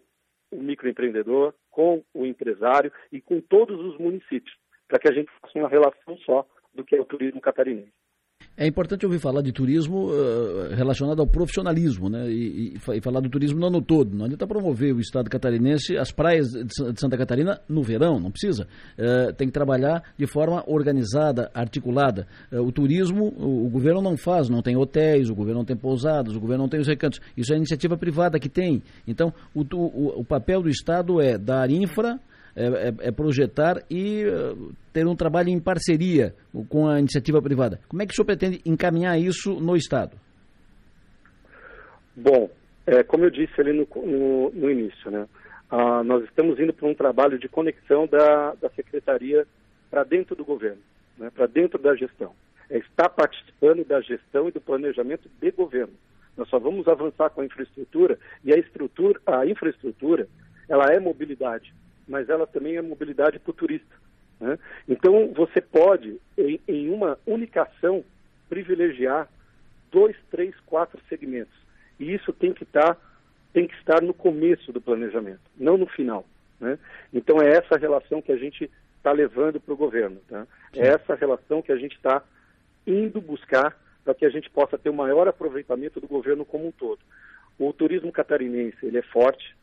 o 0.51 0.57
microempreendedor, 0.57 1.53
com 1.71 2.03
o 2.15 2.25
empresário 2.25 2.91
e 3.13 3.21
com 3.21 3.43
todos 3.43 3.79
os 3.79 3.99
municípios, 3.99 4.57
para 4.91 4.99
que 4.99 5.09
a 5.09 5.13
gente 5.13 5.31
faça 5.41 5.57
uma 5.57 5.69
relação 5.69 6.17
só 6.27 6.45
do 6.75 6.85
que 6.85 6.97
é 6.97 7.01
o 7.01 7.05
turismo 7.05 7.41
catarinense. 7.41 7.93
É 8.57 8.67
importante 8.67 9.07
ouvir 9.07 9.19
falar 9.19 9.43
de 9.43 9.53
turismo 9.53 10.09
uh, 10.09 10.75
relacionado 10.75 11.21
ao 11.21 11.27
profissionalismo, 11.27 12.11
né? 12.11 12.29
E, 12.31 12.75
e, 12.75 12.97
e, 12.97 13.01
falar 13.01 13.21
do 13.21 13.31
turismo 13.31 13.59
no 13.59 13.67
ano 13.67 13.81
todo. 13.81 14.15
Não 14.15 14.25
adianta 14.25 14.47
promover 14.47 14.95
o 14.95 15.01
estado 15.01 15.31
catarinense, 15.31 15.97
as 15.97 16.11
praias 16.11 16.49
de 16.49 17.01
Santa 17.01 17.17
Catarina 17.17 17.61
no 17.69 17.83
verão, 17.83 18.19
não 18.19 18.31
precisa. 18.31 18.67
Uh, 18.99 19.33
tem 19.35 19.47
que 19.47 19.53
trabalhar 19.53 20.03
de 20.19 20.27
forma 20.27 20.63
organizada, 20.67 21.51
articulada. 21.55 22.27
Uh, 22.53 22.61
o 22.61 22.73
turismo, 22.73 23.29
o, 23.39 23.67
o, 23.67 23.71
governo 23.71 24.03
não 24.03 24.17
faz, 24.17 24.49
não 24.49 24.63
tem 24.63 24.77
hotéis, 24.77 25.31
o 25.31 25.35
governo 25.35 25.61
não 25.61 25.67
tem 25.67 25.77
pousadas, 25.77 26.35
o 26.35 26.41
governo 26.41 26.65
não 26.65 26.69
tem 26.69 26.81
os 26.81 26.89
recantos. 26.89 27.21
Isso 27.37 27.55
é 27.55 27.57
iniciativa 27.57 27.97
privada 27.97 28.39
que 28.39 28.49
tem. 28.49 28.83
Então, 29.07 29.33
o, 29.55 29.63
o, 29.63 30.21
o 30.21 30.25
papel 30.25 30.63
do 30.63 30.69
Estado 30.69 31.21
é 31.21 31.39
dar 31.39 31.71
infra 31.71 32.19
é, 32.55 32.67
é, 32.67 33.09
é 33.09 33.13
projetar 33.13 33.83
e 33.91 34.25
uh, 34.27 34.73
ter 34.93 35.07
um 35.07 35.15
trabalho 35.15 35.49
em 35.49 35.61
parceria 35.61 36.35
com 36.69 36.89
a 36.89 36.99
iniciativa 36.99 37.41
privada. 37.41 37.81
Como 37.89 38.03
é 38.03 38.07
que 38.07 38.13
o 38.13 38.15
senhor 38.15 38.27
pretende 38.27 38.61
encaminhar 38.67 39.19
isso 39.19 39.55
no 39.61 39.77
Estado? 39.77 40.17
Bom, 42.17 42.51
é, 42.87 43.03
como 43.03 43.25
eu 43.25 43.31
disse 43.31 43.61
ali 43.61 43.73
no, 43.73 43.87
no, 44.05 44.51
no 44.51 44.71
início, 44.71 45.11
né, 45.11 45.27
uh, 45.71 46.03
nós 46.05 46.25
estamos 46.25 46.59
indo 46.59 46.73
para 46.73 46.89
um 46.89 46.95
trabalho 46.95 47.39
de 47.39 47.49
conexão 47.49 48.07
da, 48.07 48.55
da 48.55 48.69
Secretaria 48.71 49.47
para 49.91 50.05
dentro 50.05 50.35
do 50.35 50.45
governo, 50.45 50.83
né, 51.17 51.31
para 51.35 51.47
dentro 51.47 51.79
da 51.79 51.95
gestão. 51.95 52.33
É 52.69 52.79
estar 52.79 53.09
participando 53.09 53.85
da 53.85 54.01
gestão 54.01 54.49
e 54.49 54.53
do 54.53 54.61
planejamento 54.61 55.29
de 55.41 55.51
governo. 55.51 55.93
Nós 56.37 56.49
só 56.49 56.59
vamos 56.59 56.87
avançar 56.89 57.31
com 57.31 57.41
a 57.41 57.45
infraestrutura 57.45 58.19
e 58.45 58.53
a 58.53 58.59
estrutura, 58.59 59.21
a 59.27 59.47
infraestrutura, 59.47 60.29
ela 60.69 60.87
é 60.93 61.01
mobilidade 61.01 61.73
mas 62.07 62.29
ela 62.29 62.47
também 62.47 62.77
é 62.77 62.83
mobilidade 62.83 63.39
para 63.39 63.51
o 63.51 63.55
turista. 63.55 63.95
Né? 64.41 64.59
Então, 64.89 65.33
você 65.35 65.61
pode, 65.61 66.21
em, 66.37 66.61
em, 66.67 66.91
uma 66.91 67.19
única 67.27 67.63
ação, 67.63 68.05
privilegiar 68.49 69.29
dois, 69.91 70.17
três, 70.31 70.55
quatro 70.67 71.01
segmentos. 71.09 71.55
E 71.99 72.15
isso 72.15 72.33
tem 72.33 72.53
que, 72.53 72.65
estar, 72.65 72.95
tá, 72.95 73.01
tem 73.53 73.67
que 73.67 73.75
estar 73.75 74.01
no 74.01 74.15
começo 74.15 74.73
do 74.73 74.81
planejamento, 74.81 75.41
não 75.57 75.77
no 75.77 75.87
final. 75.87 76.25
Né? 76.59 76.79
Então, 77.13 77.41
é 77.41 77.51
essa 77.51 77.77
relação 77.77 78.23
que 78.23 78.33
a 78.33 78.37
gente 78.37 78.71
está 78.97 79.13
levando 79.13 79.61
para 79.61 79.75
o 79.75 79.77
governo. 79.77 80.21
Tá? 80.29 80.47
É 80.75 80.89
essa 80.89 81.15
relação 81.15 81.63
que 81.63 81.73
a 81.73 81.77
gente 81.77 81.97
está 81.97 82.23
indo 82.87 83.21
buscar 83.21 83.77
para 84.05 84.15
que 84.15 84.25
a 84.25 84.31
gente 84.31 84.49
possa 84.51 84.79
ter 84.79 84.89
o 84.89 84.95
maior 84.95 85.29
aproveitamento 85.29 86.01
do 86.01 86.09
governo 86.09 86.45
como 86.45 86.67
um 86.67 86.73
todo. 86.73 87.01
O 87.59 87.73
turismo 87.73 88.11
catarinense 88.11 88.79
ele 88.83 88.99
é 88.99 89.03
forte, 89.03 89.55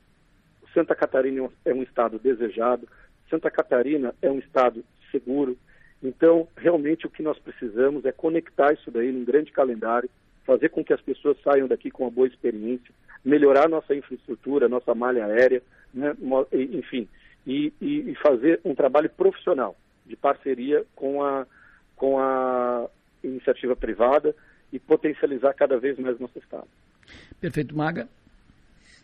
Santa 0.78 0.94
Catarina 0.94 1.50
é 1.66 1.74
um 1.74 1.82
estado 1.82 2.20
desejado, 2.20 2.88
Santa 3.32 3.50
Catarina 3.50 4.14
é 4.22 4.30
um 4.30 4.38
estado 4.38 4.86
seguro. 5.10 5.58
Então, 6.04 6.48
realmente 6.56 7.08
o 7.08 7.10
que 7.10 7.24
nós 7.24 7.40
precisamos 7.40 8.06
é 8.06 8.12
conectar 8.12 8.72
isso 8.74 8.92
daí 8.92 9.12
num 9.12 9.26
grande 9.26 9.52
calendário, 9.52 10.08
fazer 10.46 10.70
com 10.70 10.86
que 10.86 10.94
as 10.94 11.02
pessoas 11.02 11.36
saiam 11.44 11.68
daqui 11.68 11.90
com 11.90 12.04
uma 12.04 12.12
boa 12.12 12.28
experiência, 12.28 12.94
melhorar 13.26 13.68
nossa 13.68 13.96
infraestrutura, 13.96 14.70
nossa 14.70 14.94
malha 14.94 15.26
aérea, 15.26 15.64
né? 15.92 16.16
enfim, 16.54 17.08
e, 17.48 17.74
e, 17.82 18.14
fazer 18.22 18.62
um 18.64 18.76
trabalho 18.76 19.10
profissional 19.10 19.76
de 20.06 20.16
parceria 20.16 20.86
com 20.96 21.24
a, 21.24 21.48
com 21.96 22.20
a 22.20 22.88
iniciativa 23.24 23.76
privada 23.76 24.36
e 24.72 24.78
potencializar 24.78 25.56
cada 25.56 25.80
vez 25.80 25.98
mais 25.98 26.20
nosso 26.20 26.38
estado. 26.38 26.68
Perfeito, 27.42 27.76
Maga. 27.76 28.08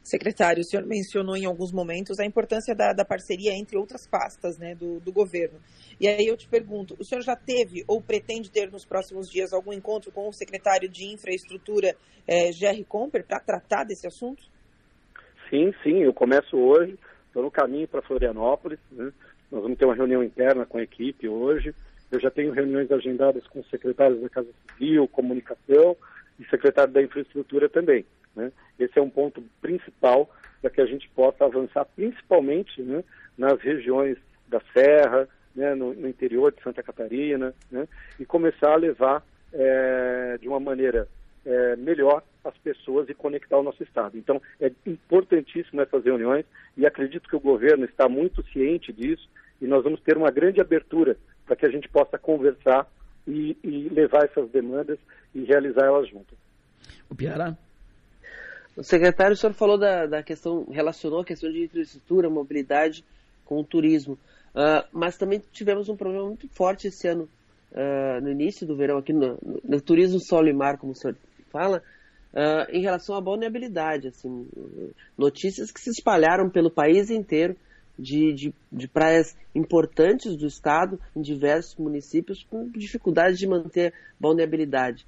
Secretário, 0.03 0.61
o 0.61 0.65
senhor 0.65 0.85
mencionou 0.85 1.37
em 1.37 1.45
alguns 1.45 1.71
momentos 1.71 2.19
a 2.19 2.25
importância 2.25 2.75
da, 2.75 2.91
da 2.91 3.05
parceria 3.05 3.53
entre 3.53 3.77
outras 3.77 4.05
pastas 4.05 4.57
né, 4.57 4.75
do, 4.75 4.99
do, 4.99 5.13
governo. 5.13 5.59
E 5.97 6.07
aí 6.07 6.27
eu 6.27 6.35
te 6.35 6.47
pergunto, 6.47 6.95
o 6.99 7.05
senhor 7.05 7.21
já 7.21 7.37
teve 7.37 7.85
ou 7.87 8.01
pretende 8.01 8.51
ter 8.51 8.69
nos 8.69 8.85
próximos 8.85 9.29
dias 9.29 9.53
algum 9.53 9.71
encontro 9.71 10.11
com 10.11 10.27
o 10.27 10.33
secretário 10.33 10.89
de 10.89 11.05
Infraestrutura, 11.05 11.95
Jerry 12.53 12.83
Comper, 12.83 13.23
para 13.25 13.39
tratar 13.39 13.85
desse 13.85 14.05
assunto? 14.05 14.43
Sim, 15.49 15.73
sim, 15.83 16.03
eu 16.03 16.13
começo 16.13 16.57
hoje, 16.57 16.97
estou 17.27 17.43
no 17.43 17.51
caminho 17.51 17.87
para 17.87 18.01
Florianópolis, 18.01 18.79
né? 18.91 19.11
nós 19.51 19.61
vamos 19.61 19.77
ter 19.77 19.85
uma 19.85 19.95
reunião 19.95 20.23
interna 20.23 20.65
com 20.65 20.79
a 20.79 20.83
equipe 20.83 21.27
hoje, 21.29 21.73
eu 22.11 22.19
já 22.19 22.29
tenho 22.29 22.51
reuniões 22.51 22.91
agendadas 22.91 23.45
com 23.47 23.59
os 23.59 23.69
secretários 23.69 24.21
da 24.21 24.29
Casa 24.29 24.49
Civil, 24.67 25.07
Comunicação 25.07 25.95
e 26.39 26.45
secretário 26.45 26.93
da 26.93 27.01
Infraestrutura 27.01 27.69
também. 27.69 28.05
Né? 28.35 28.51
Esse 28.79 28.97
é 28.97 29.01
um 29.01 29.09
ponto 29.09 29.43
principal 29.61 30.29
para 30.61 30.69
que 30.69 30.81
a 30.81 30.85
gente 30.85 31.09
possa 31.09 31.45
avançar, 31.45 31.85
principalmente 31.95 32.81
né, 32.81 33.03
nas 33.37 33.59
regiões 33.61 34.17
da 34.47 34.61
Serra, 34.73 35.27
né, 35.55 35.75
no, 35.75 35.93
no, 35.93 36.07
interior 36.07 36.51
de 36.51 36.61
Santa 36.63 36.81
Catarina, 36.81 37.53
né, 37.69 37.87
e 38.19 38.25
começar 38.25 38.71
a 38.71 38.77
levar 38.77 39.23
é, 39.51 40.37
de 40.41 40.47
uma 40.47 40.59
maneira 40.59 41.07
é, 41.45 41.75
melhor 41.75 42.23
as 42.43 42.57
pessoas 42.57 43.09
e 43.09 43.13
conectar 43.13 43.57
o 43.57 43.63
nosso 43.63 43.83
Estado. 43.83 44.17
Então, 44.17 44.41
é 44.59 44.71
importantíssimo 44.85 45.81
essas 45.81 46.03
reuniões 46.03 46.45
e 46.77 46.85
acredito 46.85 47.29
que 47.29 47.35
o 47.35 47.41
governo 47.41 47.85
está 47.85 48.07
muito 48.07 48.43
ciente 48.51 48.91
disso 48.91 49.29
e 49.61 49.67
nós 49.67 49.83
vamos 49.83 50.01
ter 50.01 50.17
uma 50.17 50.31
grande 50.31 50.59
abertura 50.59 51.17
para 51.45 51.55
que 51.55 51.65
a 51.65 51.69
gente 51.69 51.87
possa 51.89 52.17
conversar 52.17 52.87
e, 53.27 53.57
e 53.63 53.89
levar 53.89 54.25
essas 54.25 54.49
demandas 54.49 54.97
e 55.33 55.43
realizar 55.43 55.85
elas 55.85 56.07
juntas. 56.09 56.37
O 57.09 57.15
Piara? 57.15 57.57
O 58.75 58.83
secretário, 58.83 59.33
o 59.33 59.37
senhor 59.37 59.53
falou 59.53 59.77
da, 59.77 60.07
da 60.07 60.23
questão, 60.23 60.65
relacionou 60.69 61.21
a 61.21 61.25
questão 61.25 61.51
de 61.51 61.63
infraestrutura, 61.63 62.29
mobilidade 62.29 63.03
com 63.45 63.59
o 63.59 63.63
turismo. 63.63 64.17
Uh, 64.53 64.85
mas 64.91 65.17
também 65.17 65.41
tivemos 65.51 65.89
um 65.89 65.95
problema 65.95 66.25
muito 66.25 66.47
forte 66.49 66.87
esse 66.87 67.07
ano, 67.07 67.29
uh, 67.71 68.21
no 68.21 68.31
início 68.31 68.65
do 68.65 68.75
verão, 68.75 68.97
aqui 68.97 69.13
no, 69.13 69.37
no, 69.43 69.61
no, 69.63 69.81
turismo 69.81 70.19
solo 70.19 70.47
e 70.47 70.53
mar, 70.53 70.77
como 70.77 70.91
o 70.91 70.95
senhor 70.95 71.15
fala, 71.51 71.83
uh, 72.33 72.71
em 72.71 72.81
relação 72.81 73.15
à 73.15 73.21
vulnerabilidade. 73.21 74.07
Assim, 74.07 74.47
notícias 75.17 75.71
que 75.71 75.79
se 75.79 75.91
espalharam 75.91 76.49
pelo 76.49 76.71
país 76.71 77.11
inteiro 77.11 77.55
de, 77.97 78.33
de, 78.33 78.53
de, 78.71 78.87
praias 78.87 79.35
importantes 79.53 80.35
do 80.35 80.47
estado, 80.47 80.99
em 81.15 81.21
diversos 81.21 81.75
municípios, 81.75 82.43
com 82.43 82.69
dificuldade 82.69 83.37
de 83.37 83.47
manter 83.47 83.93
vulnerabilidade. 84.19 85.05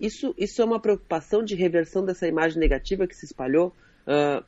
Isso, 0.00 0.34
isso 0.38 0.62
é 0.62 0.64
uma 0.64 0.80
preocupação 0.80 1.42
de 1.42 1.54
reversão 1.54 2.04
dessa 2.04 2.26
imagem 2.26 2.58
negativa 2.58 3.06
que 3.06 3.16
se 3.16 3.24
espalhou? 3.24 3.74
Uh, 4.06 4.44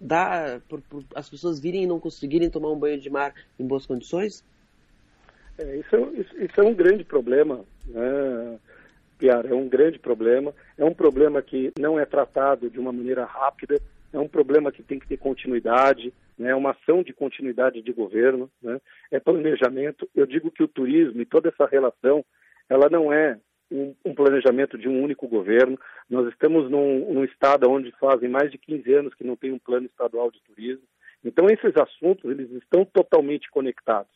dá 0.00 0.60
por, 0.68 0.80
por, 0.82 1.04
as 1.14 1.28
pessoas 1.28 1.60
virem 1.60 1.84
e 1.84 1.86
não 1.86 2.00
conseguirem 2.00 2.50
tomar 2.50 2.70
um 2.70 2.78
banho 2.78 2.98
de 2.98 3.10
mar 3.10 3.34
em 3.58 3.66
boas 3.66 3.86
condições? 3.86 4.44
É, 5.58 5.76
isso, 5.76 5.96
é, 5.96 6.00
isso, 6.20 6.36
isso, 6.38 6.60
é 6.60 6.64
um 6.64 6.74
grande 6.74 7.04
problema, 7.04 7.64
né, 7.86 8.58
Piara? 9.18 9.48
É 9.48 9.54
um 9.54 9.68
grande 9.68 9.98
problema. 9.98 10.54
É 10.76 10.84
um 10.84 10.94
problema 10.94 11.42
que 11.42 11.72
não 11.78 11.98
é 11.98 12.04
tratado 12.04 12.70
de 12.70 12.78
uma 12.78 12.92
maneira 12.92 13.24
rápida. 13.24 13.80
É 14.12 14.18
um 14.18 14.28
problema 14.28 14.72
que 14.72 14.82
tem 14.82 14.98
que 14.98 15.06
ter 15.06 15.18
continuidade, 15.18 16.14
né, 16.38 16.50
é 16.50 16.54
uma 16.54 16.70
ação 16.70 17.02
de 17.02 17.12
continuidade 17.12 17.82
de 17.82 17.92
governo, 17.92 18.50
né, 18.62 18.80
é 19.10 19.20
planejamento. 19.20 20.08
Eu 20.14 20.24
digo 20.24 20.50
que 20.50 20.62
o 20.62 20.68
turismo 20.68 21.20
e 21.20 21.26
toda 21.26 21.48
essa 21.50 21.66
relação, 21.66 22.24
ela 22.70 22.88
não 22.88 23.12
é 23.12 23.38
um, 23.70 23.94
um, 24.04 24.14
planejamento 24.14 24.78
de 24.78 24.88
um 24.88 25.02
único 25.02 25.26
governo. 25.28 25.78
Nós 26.08 26.28
estamos 26.28 26.70
num, 26.70 27.12
num, 27.12 27.24
estado 27.24 27.70
onde 27.70 27.90
fazem 27.92 28.28
mais 28.28 28.50
de 28.50 28.58
15 28.58 28.92
anos 28.94 29.14
que 29.14 29.24
não 29.24 29.36
tem 29.36 29.52
um 29.52 29.58
plano 29.58 29.86
estadual 29.86 30.30
de 30.30 30.42
turismo. 30.42 30.84
Então, 31.24 31.46
esses 31.46 31.76
assuntos, 31.76 32.30
eles 32.30 32.50
estão 32.52 32.84
totalmente 32.84 33.50
conectados. 33.50 34.12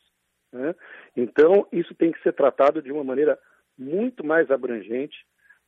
Né? 0.51 0.73
Então, 1.15 1.67
isso 1.71 1.93
tem 1.95 2.11
que 2.11 2.21
ser 2.21 2.33
tratado 2.33 2.81
de 2.81 2.91
uma 2.91 3.03
maneira 3.03 3.37
muito 3.77 4.25
mais 4.25 4.49
abrangente, 4.51 5.25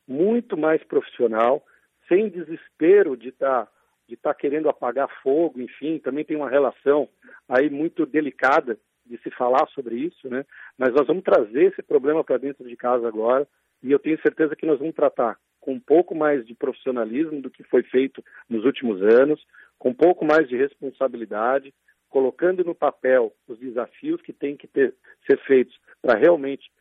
muito 0.07 0.55
mais 0.55 0.83
profissional, 0.83 1.65
sem 2.07 2.29
desespero 2.29 3.17
de 3.17 3.29
estar 3.29 3.65
tá, 3.65 3.71
de 4.07 4.15
tá 4.15 4.33
querendo 4.33 4.69
apagar 4.69 5.09
fogo, 5.23 5.59
enfim, 5.59 5.97
também 5.97 6.23
tem 6.23 6.37
uma 6.37 6.49
relação 6.49 7.09
aí 7.49 7.69
muito 7.69 8.05
delicada 8.05 8.77
de 9.05 9.17
se 9.19 9.31
falar 9.31 9.67
sobre 9.69 9.95
isso, 9.95 10.29
né? 10.29 10.45
Mas 10.77 10.93
nós 10.93 11.05
vamos 11.07 11.23
trazer 11.23 11.65
esse 11.65 11.81
problema 11.83 12.23
para 12.23 12.37
dentro 12.37 12.67
de 12.67 12.75
casa 12.75 13.07
agora, 13.07 13.47
e 13.85 13.91
eu 13.91 13.99
tenho 13.99 14.19
certeza 14.19 14.55
que 14.55 14.65
nós 14.65 14.79
vamos 14.79 14.95
tratar 14.95 15.37
com 15.59 15.73
um 15.73 15.79
pouco 15.79 16.15
mais 16.15 16.43
de 16.45 16.55
profissionalismo 16.55 17.39
do 17.39 17.51
que 17.51 17.63
foi 17.63 17.83
feito 17.83 18.23
nos 18.49 18.65
últimos 18.65 18.99
anos, 19.01 19.39
com 19.77 19.89
um 19.89 19.93
pouco 19.93 20.25
mais 20.25 20.49
de 20.49 20.57
responsabilidade, 20.57 21.71
colocando 22.09 22.63
no 22.63 22.73
papel 22.73 23.31
os 23.47 23.59
desafios 23.59 24.21
que 24.23 24.33
têm 24.33 24.57
que 24.57 24.67
ter, 24.67 24.95
ser 25.27 25.37
feitos 25.45 25.77
para 26.01 26.17
realmente 26.17 26.71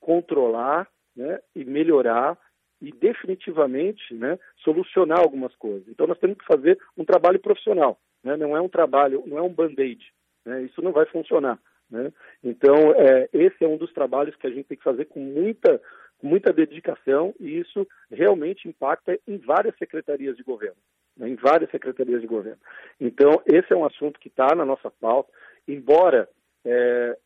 controlar 0.00 0.88
né, 1.14 1.40
e 1.54 1.62
melhorar 1.62 2.38
e 2.80 2.90
definitivamente 2.90 4.14
né, 4.14 4.38
solucionar 4.64 5.20
algumas 5.20 5.54
coisas. 5.56 5.86
Então 5.88 6.06
nós 6.06 6.18
temos 6.18 6.38
que 6.38 6.46
fazer 6.46 6.78
um 6.96 7.04
trabalho 7.04 7.38
profissional, 7.38 7.98
né, 8.24 8.34
não 8.34 8.56
é 8.56 8.60
um 8.62 8.68
trabalho, 8.68 9.22
não 9.26 9.36
é 9.36 9.42
um 9.42 9.52
band-aid, 9.52 10.02
né, 10.44 10.62
isso 10.62 10.80
não 10.80 10.92
vai 10.92 11.04
funcionar. 11.06 11.58
Né? 11.90 12.12
Então 12.42 12.92
é, 12.94 13.28
esse 13.32 13.64
é 13.64 13.68
um 13.68 13.76
dos 13.76 13.92
trabalhos 13.92 14.34
que 14.36 14.46
a 14.46 14.50
gente 14.50 14.66
tem 14.66 14.76
que 14.76 14.84
fazer 14.84 15.04
com 15.06 15.20
muita 15.20 15.80
com 16.18 16.26
muita 16.26 16.52
dedicação 16.52 17.34
e 17.38 17.58
isso 17.58 17.86
realmente 18.10 18.68
impacta 18.68 19.18
em 19.26 19.38
várias 19.38 19.76
secretarias 19.76 20.36
de 20.36 20.42
governo, 20.42 20.76
né, 21.16 21.28
em 21.28 21.34
várias 21.34 21.70
secretarias 21.70 22.20
de 22.20 22.26
governo. 22.26 22.60
Então, 23.00 23.42
esse 23.46 23.72
é 23.72 23.76
um 23.76 23.84
assunto 23.84 24.18
que 24.18 24.28
está 24.28 24.54
na 24.54 24.64
nossa 24.64 24.90
pauta, 24.90 25.30
embora 25.68 26.28
é, 26.64 27.16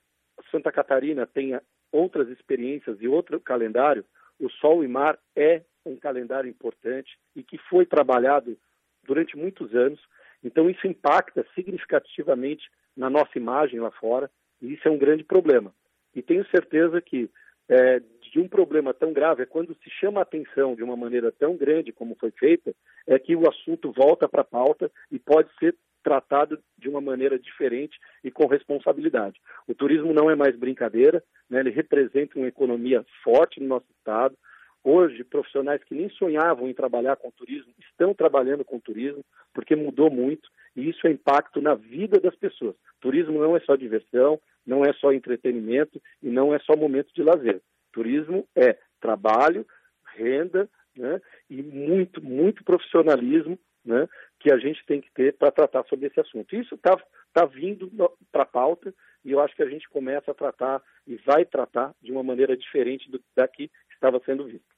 Santa 0.51 0.73
Catarina 0.73 1.27
tenha 1.27 1.63
outras 1.93 2.29
experiências 2.29 2.99
e 3.01 3.09
outro 3.09 3.41
calendário, 3.41 4.05
o 4.39 4.49
Sol 4.49 4.83
e 4.85 4.89
Mar 4.89 5.19
é 5.37 5.63
um 5.85 5.97
calendário 5.97 6.49
importante 6.49 7.19
e 7.35 7.43
que 7.43 7.59
foi 7.59 7.85
trabalhado 7.85 8.57
durante 9.05 9.37
muitos 9.37 9.75
anos. 9.75 10.01
Então, 10.43 10.71
isso 10.71 10.87
impacta 10.87 11.45
significativamente 11.55 12.71
na 12.97 13.11
nossa 13.11 13.37
imagem 13.37 13.81
lá 13.81 13.91
fora, 13.91 14.31
e 14.61 14.75
isso 14.75 14.87
é 14.87 14.91
um 14.91 14.99
grande 14.99 15.25
problema. 15.25 15.73
E 16.15 16.23
tenho 16.23 16.47
certeza 16.49 17.01
que 17.01 17.31
é, 17.69 18.01
de 18.31 18.39
um 18.39 18.49
problema 18.49 18.95
tão 18.95 19.13
grave 19.13 19.43
é 19.43 19.47
quando 19.47 19.75
se 19.83 19.91
chama 19.91 20.21
a 20.21 20.23
atenção 20.23 20.75
de 20.75 20.83
uma 20.83 20.97
maneira 20.97 21.33
tão 21.33 21.57
grande 21.57 21.93
como 21.93 22.17
foi 22.19 22.31
feita, 22.31 22.73
é 23.07 23.19
que 23.19 23.35
o 23.35 23.49
assunto 23.49 23.93
volta 23.93 24.29
para 24.29 24.43
a 24.43 24.45
pauta 24.45 24.91
e 25.11 25.19
pode 25.19 25.51
ser 25.59 25.75
tratado 26.03 26.59
de 26.79 26.89
uma 26.89 27.01
maneira 27.01 27.39
diferente 27.39 27.99
e 28.25 28.31
com 28.31 28.47
responsabilidade. 28.47 29.39
O 29.69 29.75
turismo 29.75 30.13
não 30.13 30.31
é 30.31 30.35
mais 30.35 30.57
brincadeira, 30.57 31.23
né? 31.49 31.61
ele 31.61 31.71
representa 31.71 32.39
uma 32.39 32.49
economia 32.49 33.05
forte 33.23 33.61
no 33.61 33.69
nosso 33.69 33.87
estado. 33.99 34.37
Hoje, 34.83 35.23
profissionais 35.25 35.85
que 35.85 35.95
nem 35.95 36.09
sonhavam 36.11 36.67
em 36.69 36.73
trabalhar 36.73 37.17
com 37.17 37.31
turismo 37.31 37.71
estão 37.79 38.15
trabalhando 38.15 38.65
com 38.65 38.81
turismo, 38.81 39.23
porque 39.53 39.77
mudou 39.77 40.11
muito, 40.11 40.49
e 40.75 40.89
isso 40.89 41.07
é 41.07 41.11
impacto 41.11 41.61
na 41.61 41.75
vida 41.75 42.19
das 42.19 42.35
pessoas. 42.35 42.75
Turismo 42.99 43.39
não 43.39 43.55
é 43.55 43.61
só 43.61 43.77
diversão, 43.77 44.41
não 44.67 44.83
é 44.83 44.93
só 44.95 45.13
entretenimento 45.13 46.01
e 46.23 46.31
não 46.31 46.55
é 46.55 46.59
só 46.61 46.75
momento 46.75 47.13
de 47.15 47.23
lazer. 47.23 47.61
Turismo 47.93 48.47
é 48.57 48.79
trabalho, 49.01 49.67
renda 50.15 50.69
né, 50.97 51.21
e 51.49 51.63
muito, 51.63 52.23
muito 52.23 52.65
profissionalismo 52.65 53.59
né, 53.85 54.09
que 54.39 54.53
a 54.53 54.59
gente 54.59 54.85
tem 54.87 55.01
que 55.01 55.11
ter 55.13 55.37
para 55.37 55.51
tratar 55.51 55.85
sobre 55.85 56.07
esse 56.07 56.21
assunto. 56.21 56.55
Isso 56.55 56.75
está 56.75 57.01
tá 57.33 57.47
vindo 57.47 57.91
para 58.31 58.43
a 58.43 58.47
pauta 58.47 58.95
e 59.25 59.33
eu 59.33 59.41
acho 59.41 59.55
que 59.55 59.63
a 59.63 59.69
gente 59.69 59.89
começa 59.89 60.31
a 60.31 60.35
tratar 60.35 60.83
e 61.07 61.17
vai 61.17 61.45
tratar 61.45 61.95
de 62.01 62.13
uma 62.13 62.23
maneira 62.23 62.57
diferente 62.57 63.11
do, 63.11 63.21
daqui 63.35 63.69
que 63.69 63.95
estava 63.95 64.21
sendo 64.25 64.45
visto. 64.45 64.69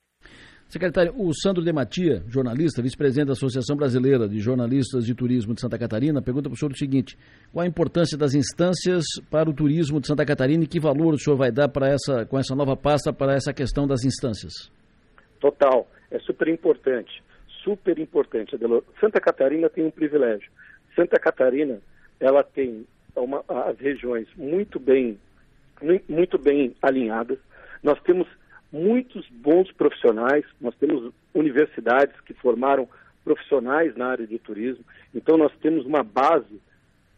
Secretário, 0.72 1.12
o 1.18 1.34
Sandro 1.34 1.62
de 1.62 1.70
Matia, 1.70 2.22
jornalista, 2.26 2.80
vice-presidente 2.80 3.26
da 3.26 3.32
Associação 3.34 3.76
Brasileira 3.76 4.26
de 4.26 4.38
Jornalistas 4.38 5.04
de 5.04 5.14
Turismo 5.14 5.52
de 5.52 5.60
Santa 5.60 5.78
Catarina, 5.78 6.22
pergunta 6.22 6.48
para 6.48 6.54
o 6.54 6.56
senhor 6.56 6.72
o 6.72 6.78
seguinte: 6.78 7.14
qual 7.52 7.62
a 7.62 7.68
importância 7.68 8.16
das 8.16 8.34
instâncias 8.34 9.04
para 9.30 9.50
o 9.50 9.52
turismo 9.52 10.00
de 10.00 10.06
Santa 10.06 10.24
Catarina 10.24 10.64
e 10.64 10.66
que 10.66 10.80
valor 10.80 11.12
o 11.12 11.18
senhor 11.18 11.36
vai 11.36 11.52
dar 11.52 11.68
para 11.68 11.88
essa, 11.88 12.24
com 12.24 12.38
essa 12.38 12.56
nova 12.56 12.74
pasta 12.74 13.12
para 13.12 13.34
essa 13.34 13.52
questão 13.52 13.86
das 13.86 14.02
instâncias? 14.02 14.72
Total, 15.38 15.86
é 16.10 16.18
super 16.20 16.48
importante, 16.48 17.22
super 17.62 17.98
importante. 17.98 18.56
Santa 18.98 19.20
Catarina 19.20 19.68
tem 19.68 19.84
um 19.84 19.90
privilégio. 19.90 20.50
Santa 20.96 21.18
Catarina, 21.18 21.80
ela 22.18 22.42
tem 22.42 22.86
uma, 23.14 23.44
as 23.46 23.78
regiões 23.78 24.26
muito 24.38 24.80
bem, 24.80 25.18
muito 26.08 26.38
bem 26.38 26.74
alinhadas. 26.80 27.38
Nós 27.82 28.00
temos 28.04 28.26
muitos 28.72 29.28
bons 29.28 29.70
profissionais, 29.72 30.44
nós 30.60 30.74
temos 30.76 31.12
universidades 31.34 32.18
que 32.22 32.32
formaram 32.34 32.88
profissionais 33.24 33.94
na 33.96 34.06
área 34.08 34.26
de 34.26 34.38
turismo, 34.38 34.84
então 35.14 35.36
nós 35.36 35.52
temos 35.60 35.84
uma 35.84 36.02
base 36.02 36.60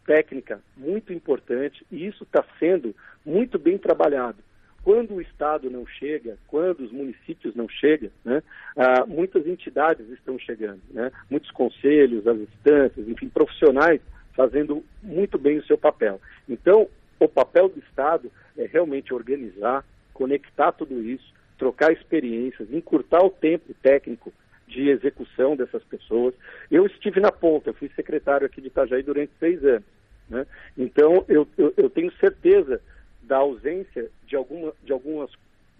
técnica 0.05 0.61
muito 0.77 1.11
importante 1.11 1.85
e 1.91 2.05
isso 2.05 2.23
está 2.23 2.43
sendo 2.59 2.95
muito 3.25 3.57
bem 3.57 3.77
trabalhado. 3.77 4.37
Quando 4.83 5.15
o 5.15 5.21
Estado 5.21 5.67
não 5.67 5.87
chega, 5.87 6.37
quando 6.47 6.81
os 6.81 6.91
municípios 6.91 7.55
não 7.55 7.67
chegam, 7.67 8.11
né, 8.23 8.43
ah, 8.77 9.03
muitas 9.07 9.47
entidades 9.47 10.07
estão 10.09 10.37
chegando, 10.37 10.81
né, 10.91 11.11
muitos 11.27 11.49
conselhos, 11.49 12.27
as 12.27 12.37
instâncias, 12.37 13.07
enfim, 13.07 13.27
profissionais 13.27 13.99
fazendo 14.35 14.83
muito 15.01 15.39
bem 15.39 15.57
o 15.57 15.65
seu 15.65 15.77
papel. 15.77 16.21
Então, 16.47 16.87
o 17.19 17.27
papel 17.27 17.69
do 17.69 17.79
Estado 17.79 18.31
é 18.55 18.67
realmente 18.67 19.13
organizar, 19.13 19.83
conectar 20.13 20.71
tudo 20.73 21.01
isso, 21.01 21.33
trocar 21.57 21.91
experiências, 21.91 22.71
encurtar 22.71 23.23
o 23.23 23.29
tempo 23.29 23.73
técnico 23.81 24.31
de 24.67 24.89
execução 24.89 25.55
dessas 25.55 25.83
pessoas. 25.83 26.33
Eu 26.69 26.85
estive 26.85 27.19
na 27.19 27.31
ponta, 27.31 27.69
eu 27.69 27.73
fui 27.73 27.89
secretário 27.95 28.45
aqui 28.45 28.61
de 28.61 28.67
Itajaí 28.67 29.03
durante 29.03 29.31
seis 29.39 29.63
anos. 29.63 29.85
Né? 30.29 30.45
Então, 30.77 31.23
eu, 31.27 31.47
eu, 31.57 31.73
eu, 31.77 31.89
tenho 31.89 32.11
certeza 32.13 32.81
da 33.21 33.37
ausência 33.37 34.09
de, 34.25 34.35
alguma, 34.35 34.73
de, 34.83 34.91
algumas, 34.91 35.31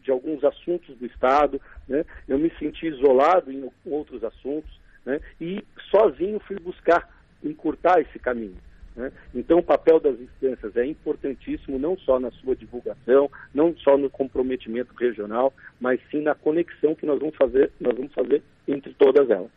de 0.04 0.12
alguns 0.12 0.44
assuntos 0.44 0.96
do 0.98 1.06
Estado. 1.06 1.60
Né? 1.88 2.06
Eu 2.28 2.38
me 2.38 2.52
senti 2.60 2.88
isolado 2.88 3.52
em 3.52 3.70
outros 3.86 4.24
assuntos 4.24 4.80
né? 5.06 5.20
e 5.42 5.64
sozinho 5.90 6.40
fui 6.42 6.60
buscar 6.60 7.10
encurtar 7.44 8.00
esse 8.02 8.20
caminho. 8.20 8.58
Né? 8.96 9.12
Então, 9.34 9.60
o 9.60 9.64
papel 9.64 10.00
das 10.00 10.20
instâncias 10.20 10.76
é 10.78 10.86
importantíssimo, 10.86 11.78
não 11.78 11.98
só 11.98 12.20
na 12.20 12.32
sua 12.32 12.56
divulgação, 12.56 13.30
não 13.54 13.76
só 13.78 13.98
no 13.98 14.10
comprometimento 14.10 14.94
regional, 14.98 15.54
mas 15.80 16.00
sim 16.10 16.22
na 16.22 16.34
conexão 16.34 16.96
que 16.96 17.06
nós 17.06 17.20
vamos 17.20 17.36
fazer, 17.36 17.72
nós 17.80 17.96
vamos 17.96 18.14
fazer 18.14 18.42
entre 18.68 18.94
todas 18.94 19.30
elas. 19.30 19.52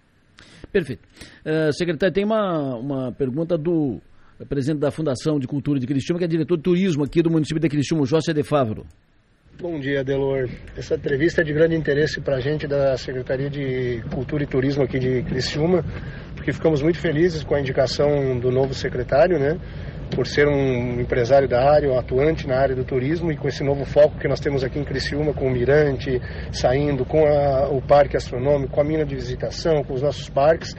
Perfeito. 0.73 1.03
Uh, 1.45 1.73
secretário, 1.73 2.15
tem 2.15 2.25
uma, 2.25 2.77
uma 2.77 3.13
pergunta 3.13 3.57
do 3.57 4.01
presidente 4.49 4.81
da 4.81 4.91
Fundação 4.91 5.39
de 5.39 5.47
Cultura 5.47 5.81
de 5.81 5.87
Criciúma, 5.87 6.19
que 6.19 6.25
é 6.25 6.29
diretor 6.29 6.57
de 6.57 6.63
turismo 6.63 7.05
aqui 7.05 7.23
do 7.23 7.31
município 7.31 7.61
de 7.61 7.69
Criciúma, 7.69 8.05
José 8.05 8.33
de 8.33 8.43
Favro. 8.43 8.87
Bom 9.61 9.81
dia, 9.81 10.05
Delor. 10.05 10.49
Essa 10.77 10.95
entrevista 10.95 11.41
é 11.41 11.45
de 11.45 11.53
grande 11.53 11.75
interesse 11.75 12.21
para 12.21 12.37
a 12.37 12.41
gente 12.41 12.69
da 12.69 12.97
Secretaria 12.97 13.51
de 13.51 14.01
Cultura 14.15 14.45
e 14.45 14.47
Turismo 14.47 14.85
aqui 14.85 15.01
de 15.01 15.25
Criciúma, 15.25 15.85
porque 16.49 16.53
ficamos 16.55 16.81
muito 16.81 16.99
felizes 16.99 17.45
com 17.45 17.55
a 17.55 17.61
indicação 17.61 18.39
do 18.39 18.51
novo 18.51 18.73
secretário, 18.73 19.39
né? 19.39 19.59
Por 20.15 20.27
ser 20.27 20.49
um 20.49 20.99
empresário 20.99 21.47
da 21.47 21.71
área, 21.71 21.91
um 21.91 21.99
atuante 21.99 22.47
na 22.47 22.57
área 22.57 22.75
do 22.75 22.85
turismo 22.85 23.31
e 23.31 23.37
com 23.37 23.47
esse 23.47 23.63
novo 23.63 23.85
foco 23.85 24.19
que 24.19 24.27
nós 24.27 24.41
temos 24.41 24.65
aqui 24.65 24.79
em 24.79 24.85
Criciúma, 24.85 25.35
com 25.35 25.47
o 25.47 25.51
Mirante 25.51 26.23
saindo, 26.51 27.05
com 27.05 27.27
a, 27.27 27.69
o 27.69 27.83
Parque 27.83 28.17
Astronômico, 28.17 28.73
com 28.73 28.81
a 28.81 28.85
mina 28.85 29.05
de 29.05 29.15
visitação, 29.15 29.85
com 29.85 29.93
os 29.93 30.01
nossos 30.01 30.31
parques. 30.31 30.75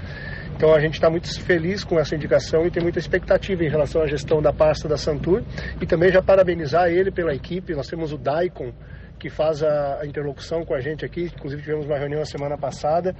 Então 0.55 0.73
a 0.73 0.79
gente 0.79 0.95
está 0.95 1.07
muito 1.07 1.31
feliz 1.39 1.83
com 1.83 1.99
essa 1.99 2.15
indicação 2.15 2.65
e 2.65 2.71
tem 2.71 2.81
muita 2.81 2.97
expectativa 2.97 3.63
em 3.63 3.69
relação 3.69 4.01
à 4.01 4.07
gestão 4.07 4.41
da 4.41 4.51
pasta 4.51 4.87
da 4.87 4.97
Santur 4.97 5.43
e 5.79 5.85
também 5.85 6.11
já 6.11 6.21
parabenizar 6.23 6.87
ele 6.87 7.11
pela 7.11 7.35
equipe. 7.35 7.75
Nós 7.75 7.87
temos 7.87 8.11
o 8.11 8.17
Daikon 8.17 8.73
que 9.19 9.29
faz 9.29 9.61
a 9.61 10.01
interlocução 10.03 10.65
com 10.65 10.73
a 10.73 10.79
gente 10.79 11.05
aqui, 11.05 11.25
inclusive 11.25 11.61
tivemos 11.61 11.85
uma 11.85 11.97
reunião 11.97 12.21
a 12.21 12.25
semana 12.25 12.57
passada 12.57 13.13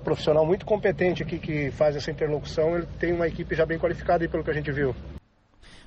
profissional 0.00 0.44
muito 0.44 0.66
competente 0.66 1.22
aqui 1.22 1.38
que 1.38 1.70
faz 1.70 1.96
essa 1.96 2.10
interlocução, 2.10 2.76
ele 2.76 2.86
tem 2.98 3.12
uma 3.12 3.26
equipe 3.26 3.54
já 3.54 3.64
bem 3.64 3.78
qualificada 3.78 4.24
aí 4.24 4.28
pelo 4.28 4.42
que 4.44 4.50
a 4.50 4.54
gente 4.54 4.70
viu. 4.72 4.94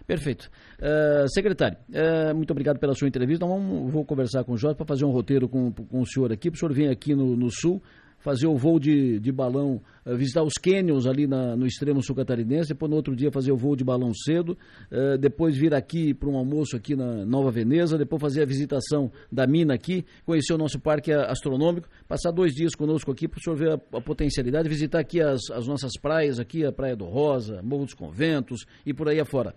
Perfeito. 0.05 0.49
Uh, 0.79 1.29
secretário, 1.33 1.77
uh, 1.89 2.35
muito 2.35 2.51
obrigado 2.51 2.77
pela 2.77 2.93
sua 2.93 3.07
entrevista. 3.07 3.45
Então, 3.45 3.57
vamos, 3.57 3.91
vou 3.91 4.03
conversar 4.03 4.43
com 4.43 4.53
o 4.53 4.57
Jorge 4.57 4.75
para 4.75 4.85
fazer 4.85 5.05
um 5.05 5.11
roteiro 5.11 5.47
com, 5.47 5.71
com 5.71 6.01
o 6.01 6.05
senhor 6.05 6.31
aqui. 6.31 6.49
O 6.49 6.55
senhor 6.55 6.73
vem 6.73 6.89
aqui 6.89 7.15
no, 7.15 7.35
no 7.37 7.49
Sul, 7.49 7.81
fazer 8.23 8.47
o 8.47 8.55
voo 8.55 8.79
de, 8.79 9.19
de 9.19 9.31
balão, 9.31 9.81
uh, 10.05 10.15
visitar 10.15 10.41
os 10.41 10.53
cânions 10.53 11.05
ali 11.05 11.27
na, 11.27 11.55
no 11.57 11.67
extremo 11.67 12.01
sul 12.01 12.15
catarinense, 12.15 12.69
depois 12.69 12.89
no 12.89 12.95
outro 12.95 13.13
dia 13.15 13.29
fazer 13.29 13.51
o 13.51 13.57
voo 13.57 13.75
de 13.75 13.83
balão 13.83 14.13
cedo, 14.13 14.57
uh, 14.89 15.17
depois 15.17 15.57
vir 15.57 15.75
aqui 15.75 16.13
para 16.13 16.29
um 16.29 16.37
almoço 16.37 16.75
aqui 16.75 16.95
na 16.95 17.25
Nova 17.25 17.51
Veneza, 17.51 17.97
depois 17.97 18.21
fazer 18.21 18.41
a 18.41 18.45
visitação 18.45 19.11
da 19.29 19.45
mina 19.45 19.73
aqui, 19.73 20.05
conhecer 20.25 20.53
o 20.53 20.57
nosso 20.57 20.79
parque 20.79 21.11
astronômico, 21.11 21.87
passar 22.07 22.31
dois 22.31 22.53
dias 22.53 22.73
conosco 22.73 23.11
aqui 23.11 23.27
para 23.27 23.39
o 23.39 23.41
senhor 23.41 23.55
ver 23.57 23.71
a, 23.71 23.97
a, 23.97 24.01
potencialidade, 24.01 24.69
visitar 24.69 24.99
aqui 24.99 25.21
as, 25.21 25.41
as 25.51 25.67
nossas 25.67 25.91
praias, 26.01 26.39
aqui 26.39 26.65
a 26.65 26.71
Praia 26.71 26.95
do 26.95 27.05
Rosa, 27.05 27.61
Morro 27.61 27.83
dos 27.83 27.93
Conventos 27.93 28.65
e 28.85 28.93
por 28.93 29.09
aí 29.09 29.19
afora. 29.19 29.53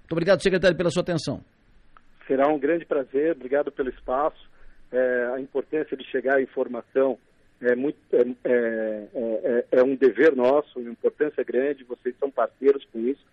Muito 0.00 0.12
obrigado, 0.12 0.42
secretário, 0.42 0.76
pela 0.76 0.90
sua 0.90 1.02
atenção. 1.02 1.40
Será 2.26 2.48
um 2.48 2.58
grande 2.58 2.84
prazer, 2.84 3.32
obrigado 3.32 3.70
pelo 3.70 3.90
espaço, 3.90 4.50
é, 4.90 5.32
a 5.34 5.40
importância 5.40 5.96
de 5.96 6.04
chegar 6.04 6.38
à 6.38 6.42
informação 6.42 7.16
é, 7.60 7.74
muito, 7.74 7.98
é, 8.12 8.24
é, 8.44 9.08
é, 9.14 9.64
é, 9.72 9.82
um 9.82 9.94
dever 9.94 10.34
nosso, 10.34 10.78
uma 10.78 10.90
importância 10.90 11.42
grande, 11.42 11.84
vocês 11.84 12.14
são 12.18 12.30
parceiros 12.30 12.86
com 12.92 13.00
isso. 13.00 13.24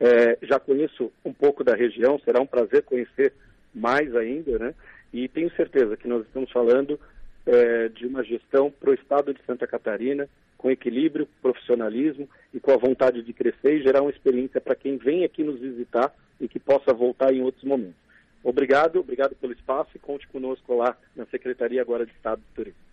É, 0.00 0.38
já 0.42 0.58
conheço 0.58 1.12
um 1.24 1.32
pouco 1.32 1.62
da 1.62 1.74
região, 1.74 2.18
será 2.20 2.40
um 2.40 2.46
prazer 2.46 2.82
conhecer 2.82 3.32
mais 3.74 4.14
ainda, 4.14 4.58
né? 4.58 4.74
E 5.12 5.28
tenho 5.28 5.50
certeza 5.54 5.96
que 5.96 6.08
nós 6.08 6.24
estamos 6.24 6.50
falando 6.50 6.98
é, 7.46 7.88
de 7.88 8.06
uma 8.06 8.22
gestão 8.24 8.70
para 8.70 8.90
o 8.90 8.94
estado 8.94 9.34
de 9.34 9.40
Santa 9.44 9.66
Catarina, 9.66 10.28
com 10.56 10.70
equilíbrio, 10.70 11.28
profissionalismo 11.40 12.28
e 12.54 12.60
com 12.60 12.72
a 12.72 12.76
vontade 12.76 13.22
de 13.22 13.32
crescer 13.32 13.74
e 13.78 13.82
gerar 13.82 14.02
uma 14.02 14.10
experiência 14.10 14.60
para 14.60 14.76
quem 14.76 14.96
vem 14.96 15.24
aqui 15.24 15.42
nos 15.42 15.58
visitar 15.58 16.14
e 16.40 16.46
que 16.46 16.60
possa 16.60 16.92
voltar 16.92 17.34
em 17.34 17.42
outros 17.42 17.64
momentos. 17.64 18.00
Obrigado, 18.44 19.00
obrigado 19.00 19.34
pelo 19.36 19.52
espaço 19.52 19.90
e 19.94 19.98
conte 19.98 20.26
conosco 20.28 20.74
lá 20.74 20.96
na 21.14 21.26
Secretaria 21.26 21.80
agora 21.80 22.06
de 22.06 22.12
Estado 22.12 22.40
de 22.40 22.54
Turismo. 22.54 22.91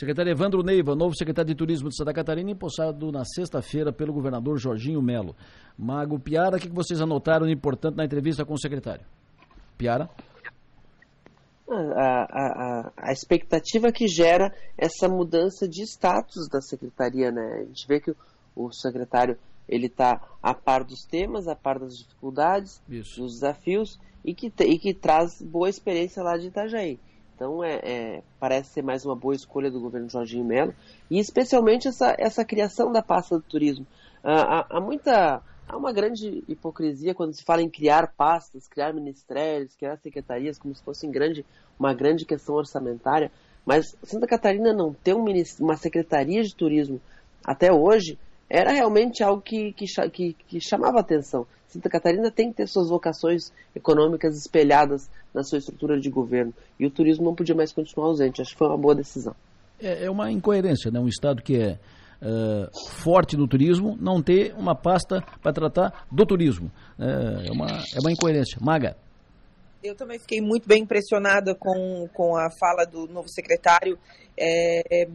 Secretário 0.00 0.32
Evandro 0.32 0.62
Neiva, 0.62 0.96
novo 0.96 1.14
secretário 1.14 1.50
de 1.50 1.54
Turismo 1.54 1.90
de 1.90 1.94
Santa 1.94 2.14
Catarina, 2.14 2.50
empossado 2.50 3.12
na 3.12 3.22
sexta-feira 3.22 3.92
pelo 3.92 4.14
governador 4.14 4.56
Jorginho 4.56 5.02
Melo. 5.02 5.36
Mago 5.76 6.18
Piara, 6.18 6.56
o 6.56 6.58
que 6.58 6.70
vocês 6.70 7.02
anotaram 7.02 7.44
de 7.44 7.52
importante 7.52 7.98
na 7.98 8.04
entrevista 8.06 8.42
com 8.42 8.54
o 8.54 8.58
secretário? 8.58 9.04
Piara? 9.76 10.08
A, 11.68 12.22
a, 12.32 12.92
a, 12.96 13.12
expectativa 13.12 13.92
que 13.92 14.08
gera 14.08 14.50
essa 14.78 15.06
mudança 15.06 15.68
de 15.68 15.82
status 15.82 16.48
da 16.50 16.62
secretaria, 16.62 17.30
né? 17.30 17.60
A 17.60 17.64
gente 17.66 17.86
vê 17.86 18.00
que 18.00 18.10
o, 18.10 18.16
o 18.56 18.72
secretário 18.72 19.36
ele 19.68 19.84
está 19.84 20.18
a 20.42 20.54
par 20.54 20.82
dos 20.82 21.02
temas, 21.02 21.46
a 21.46 21.54
par 21.54 21.78
das 21.78 21.92
dificuldades, 21.92 22.82
Isso. 22.88 23.20
dos 23.20 23.34
desafios 23.34 24.00
e 24.24 24.34
que, 24.34 24.50
e 24.64 24.78
que 24.78 24.94
traz 24.94 25.42
boa 25.42 25.68
experiência 25.68 26.22
lá 26.22 26.38
de 26.38 26.46
Itajaí. 26.46 26.98
Então, 27.40 27.64
é, 27.64 27.80
é, 27.82 28.22
parece 28.38 28.68
ser 28.68 28.82
mais 28.82 29.02
uma 29.06 29.16
boa 29.16 29.34
escolha 29.34 29.70
do 29.70 29.80
governo 29.80 30.10
Jorginho 30.10 30.44
Melo, 30.44 30.74
e 31.10 31.18
especialmente 31.18 31.88
essa, 31.88 32.14
essa 32.18 32.44
criação 32.44 32.92
da 32.92 33.00
pasta 33.00 33.38
do 33.38 33.42
turismo. 33.42 33.86
Ah, 34.22 34.66
há, 34.68 34.76
há, 34.76 34.78
muita, 34.78 35.40
há 35.66 35.74
uma 35.74 35.90
grande 35.90 36.44
hipocrisia 36.46 37.14
quando 37.14 37.32
se 37.32 37.42
fala 37.42 37.62
em 37.62 37.70
criar 37.70 38.12
pastas, 38.14 38.68
criar 38.68 38.92
ministérios, 38.92 39.74
criar 39.74 39.96
secretarias, 39.96 40.58
como 40.58 40.74
se 40.74 40.82
fosse 40.82 41.06
grande, 41.06 41.46
uma 41.78 41.94
grande 41.94 42.26
questão 42.26 42.56
orçamentária, 42.56 43.32
mas 43.64 43.96
Santa 44.02 44.26
Catarina 44.26 44.74
não 44.74 44.92
ter 44.92 45.14
um, 45.14 45.24
uma 45.60 45.78
secretaria 45.78 46.42
de 46.42 46.54
turismo 46.54 47.00
até 47.42 47.72
hoje 47.72 48.18
era 48.50 48.72
realmente 48.72 49.22
algo 49.22 49.40
que, 49.40 49.72
que, 49.72 49.86
que, 50.10 50.32
que 50.32 50.60
chamava 50.60 50.98
atenção. 50.98 51.46
Santa 51.68 51.88
Catarina 51.88 52.32
tem 52.32 52.50
que 52.50 52.56
ter 52.56 52.66
suas 52.66 52.88
vocações 52.88 53.52
econômicas 53.76 54.36
espelhadas 54.36 55.08
na 55.32 55.44
sua 55.44 55.58
estrutura 55.58 56.00
de 56.00 56.10
governo. 56.10 56.52
E 56.78 56.84
o 56.84 56.90
turismo 56.90 57.24
não 57.24 57.34
podia 57.34 57.54
mais 57.54 57.72
continuar 57.72 58.08
ausente. 58.08 58.42
Acho 58.42 58.50
que 58.50 58.58
foi 58.58 58.66
uma 58.66 58.76
boa 58.76 58.94
decisão. 58.94 59.36
É, 59.80 60.06
é 60.06 60.10
uma 60.10 60.32
incoerência, 60.32 60.90
né? 60.90 60.98
Um 60.98 61.06
Estado 61.06 61.40
que 61.42 61.56
é 61.56 61.78
uh, 62.20 62.90
forte 63.02 63.36
no 63.36 63.46
turismo 63.46 63.96
não 64.00 64.20
ter 64.20 64.52
uma 64.58 64.74
pasta 64.74 65.22
para 65.40 65.52
tratar 65.52 66.06
do 66.10 66.26
turismo. 66.26 66.72
É, 66.98 67.46
é 67.48 67.52
uma, 67.52 67.68
é 67.68 68.00
uma 68.00 68.10
incoerência. 68.10 68.58
Maga. 68.60 68.96
Eu 69.82 69.94
também 69.94 70.18
fiquei 70.18 70.40
muito 70.40 70.68
bem 70.68 70.82
impressionada 70.82 71.54
com, 71.54 72.08
com 72.12 72.36
a 72.36 72.50
fala 72.50 72.84
do 72.84 73.06
novo 73.06 73.28
secretário. 73.28 73.96
É, 74.36 75.08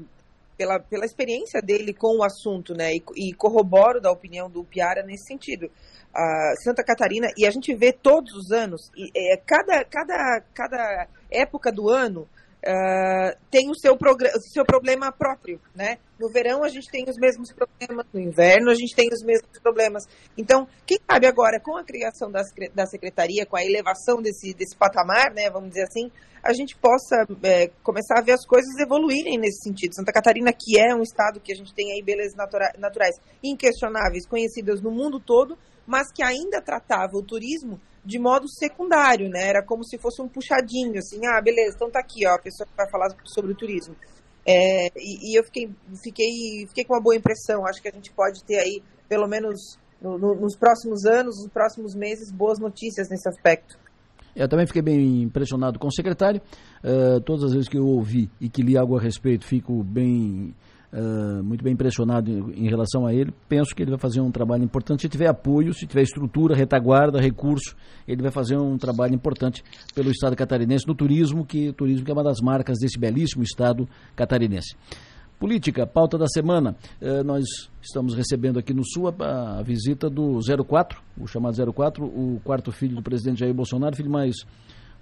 pela, 0.58 0.80
pela 0.80 1.06
experiência 1.06 1.62
dele 1.62 1.94
com 1.94 2.18
o 2.18 2.24
assunto, 2.24 2.74
né? 2.74 2.94
E, 2.96 3.04
e 3.16 3.34
corroboro 3.34 4.02
da 4.02 4.12
opinião 4.12 4.50
do 4.50 4.64
Piara 4.64 5.04
nesse 5.04 5.26
sentido. 5.26 5.66
Uh, 5.66 6.64
Santa 6.64 6.84
Catarina, 6.84 7.28
e 7.36 7.46
a 7.46 7.52
gente 7.52 7.74
vê 7.76 7.92
todos 7.92 8.34
os 8.34 8.52
anos, 8.52 8.90
e, 8.96 9.12
é, 9.14 9.38
cada, 9.38 9.84
cada, 9.84 10.42
cada 10.54 11.08
época 11.30 11.72
do 11.72 11.90
ano 11.90 12.28
uh, 12.66 13.38
tem 13.52 13.70
o 13.70 13.76
seu, 13.76 13.94
o 13.94 14.40
seu 14.52 14.66
problema 14.66 15.12
próprio, 15.12 15.60
né? 15.76 15.98
No 16.20 16.30
verão 16.30 16.64
a 16.64 16.70
gente 16.70 16.90
tem 16.90 17.06
os 17.08 17.18
mesmos 17.18 17.52
problemas, 17.54 18.06
no 18.14 18.20
inverno 18.20 18.72
a 18.72 18.76
gente 18.76 18.96
tem 18.96 19.08
os 19.12 19.24
mesmos 19.24 19.60
problemas. 19.62 20.04
Então, 20.38 20.68
quem 20.86 20.98
sabe 21.10 21.28
agora, 21.28 21.60
com 21.60 21.78
a 21.78 21.84
criação 21.84 22.32
da, 22.32 22.42
da 22.74 22.86
secretaria, 22.86 23.46
com 23.46 23.58
a 23.58 23.64
elevação 23.64 24.22
desse, 24.22 24.54
desse 24.54 24.76
patamar, 24.76 25.34
né, 25.34 25.50
vamos 25.50 25.70
dizer 25.70 25.84
assim, 25.84 26.12
a 26.42 26.54
gente 26.54 26.76
possa 26.78 27.26
é, 27.44 27.70
começar 27.84 28.20
a 28.20 28.24
ver 28.24 28.34
as 28.34 28.46
coisas 28.46 28.78
evoluírem 28.80 29.38
nesse 29.38 29.64
sentido. 29.64 29.96
Santa 29.96 30.14
Catarina, 30.14 30.54
que 30.54 30.80
é 30.80 30.94
um 30.94 31.02
estado 31.02 31.40
que 31.40 31.52
a 31.52 31.56
gente 31.56 31.74
tem 31.74 31.92
aí 31.92 32.04
belezas 32.04 32.36
natura 32.36 32.72
naturais 32.78 33.16
inquestionáveis, 33.44 34.28
conhecidas 34.28 34.82
no 34.82 34.92
mundo 34.92 35.20
todo, 35.20 35.58
mas 35.88 36.12
que 36.12 36.24
ainda 36.24 36.62
tratava 36.62 37.18
o 37.18 37.24
turismo 37.24 37.80
de 38.06 38.20
modo 38.20 38.48
secundário, 38.48 39.28
né? 39.30 39.48
Era 39.50 39.64
como 39.64 39.84
se 39.84 39.98
fosse 39.98 40.22
um 40.22 40.28
puxadinho, 40.28 41.00
assim, 41.00 41.20
ah, 41.26 41.42
beleza, 41.42 41.76
então 41.76 41.90
tá 41.90 42.00
aqui, 42.00 42.26
ó, 42.28 42.36
a 42.36 42.42
pessoa 42.42 42.68
que 42.68 42.76
vai 42.78 42.90
falar 42.90 43.08
sobre 43.24 43.52
o 43.52 43.56
turismo. 43.56 43.96
É, 44.48 44.88
e, 44.96 45.32
e, 45.32 45.40
eu 45.40 45.44
fiquei, 45.44 45.70
fiquei, 46.04 46.68
fiquei 46.68 46.86
com 46.86 46.94
uma 46.94 47.02
boa 47.02 47.16
impressão. 47.16 47.66
Acho 47.66 47.82
que 47.82 47.90
a 47.90 47.92
gente 47.92 48.12
pode 48.12 48.44
ter 48.44 48.60
aí, 48.60 48.84
pelo 49.10 49.28
menos 49.28 49.80
no, 50.00 50.20
no, 50.20 50.36
nos 50.36 50.56
próximos 50.56 51.04
anos, 51.06 51.38
nos 51.42 51.52
próximos 51.52 51.96
meses, 51.96 52.32
boas 52.32 52.60
notícias 52.60 53.10
nesse 53.10 53.28
aspecto. 53.28 53.76
Eu 54.36 54.48
também 54.48 54.68
fiquei 54.68 54.82
bem 54.82 55.24
impressionado 55.24 55.80
com 55.80 55.88
o 55.88 55.92
secretário. 55.92 56.42
Uh, 56.84 57.20
todas 57.22 57.46
as 57.46 57.54
vezes 57.54 57.70
que 57.70 57.78
eu 57.78 57.88
ouvi 57.88 58.30
e 58.40 58.50
que 58.50 58.62
li 58.62 58.78
algo 58.78 58.98
a 58.98 59.02
respeito, 59.02 59.46
fico 59.46 59.82
bem 59.82 60.54
muito 61.44 61.64
bem 61.64 61.74
impressionado 61.74 62.32
em, 62.32 62.66
em, 62.66 62.70
relação 62.70 63.06
a 63.06 63.14
ele. 63.14 63.34
Penso 63.50 63.76
que 63.76 63.84
ele 63.84 63.92
vai 63.92 64.00
fazer 64.00 64.22
um 64.22 64.32
trabalho 64.32 64.64
importante. 64.64 65.02
Se 65.02 65.10
tiver 65.10 65.28
apoio, 65.28 65.74
se 65.74 65.86
tiver 65.86 66.04
estrutura, 66.04 66.56
retaguarda, 66.56 67.20
recurso, 67.20 67.76
ele 68.08 68.22
vai 68.22 68.32
fazer 68.32 68.58
um 68.58 68.78
trabalho 68.78 69.14
importante 69.14 69.64
pelo 69.94 70.10
Estado 70.10 70.36
catarinense 70.36 70.88
no 70.88 70.96
turismo, 70.96 71.46
que 71.46 71.74
turismo 71.74 72.06
que 72.06 72.12
é 72.12 72.14
uma 72.14 72.24
das 72.24 72.40
marcas 72.40 72.78
desse 72.80 72.98
belíssimo 72.98 73.44
Estado 73.44 73.88
catarinense. 74.16 74.76
Política, 75.38 75.86
pauta 75.86 76.18
da 76.18 76.28
semana. 76.28 76.78
Nós 77.26 77.44
estamos 77.82 78.16
recebendo 78.16 78.58
aqui 78.58 78.74
no 78.74 78.84
Sul 78.86 79.10
a, 79.10 79.60
a, 79.60 79.62
visita 79.62 80.10
do 80.10 80.40
04, 80.66 81.02
o 81.20 81.28
chamado 81.28 81.74
04, 81.74 82.06
o 82.06 82.40
quarto 82.42 82.72
filho 82.72 82.96
do 82.96 83.02
presidente 83.02 83.40
Jair 83.40 83.54
Bolsonaro, 83.54 83.96
filho 83.98 84.10
mais 84.10 84.36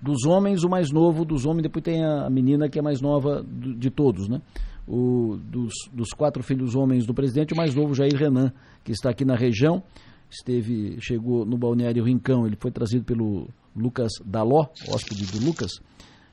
dos 0.01 0.25
homens, 0.25 0.63
o 0.63 0.69
mais 0.69 0.91
novo 0.91 1.23
dos 1.23 1.45
homens, 1.45 1.63
depois 1.63 1.83
tem 1.83 2.03
a 2.03 2.29
menina 2.29 2.67
que 2.67 2.77
é 2.77 2.81
mais 2.81 2.99
nova 2.99 3.45
de 3.47 3.89
todos, 3.89 4.27
né? 4.27 4.41
O, 4.87 5.37
dos, 5.37 5.73
dos, 5.91 6.09
quatro 6.09 6.43
filhos 6.43 6.75
homens 6.75 7.05
do 7.05 7.13
presidente, 7.13 7.53
o 7.53 7.57
mais 7.57 7.73
novo, 7.73 7.93
Jair 7.93 8.15
Renan, 8.15 8.51
que 8.83 8.91
está 8.91 9.09
aqui 9.09 9.23
na 9.23 9.35
região, 9.35 9.83
esteve, 10.29 10.97
chegou 10.99 11.45
no 11.45 11.57
balneário 11.57 12.03
Rincão, 12.03 12.45
ele 12.45 12.57
foi 12.59 12.71
trazido 12.71 13.03
pelo 13.03 13.47
Lucas 13.75 14.11
Daló, 14.25 14.67
hóspede 14.89 15.25
do 15.25 15.45
Lucas, 15.45 15.71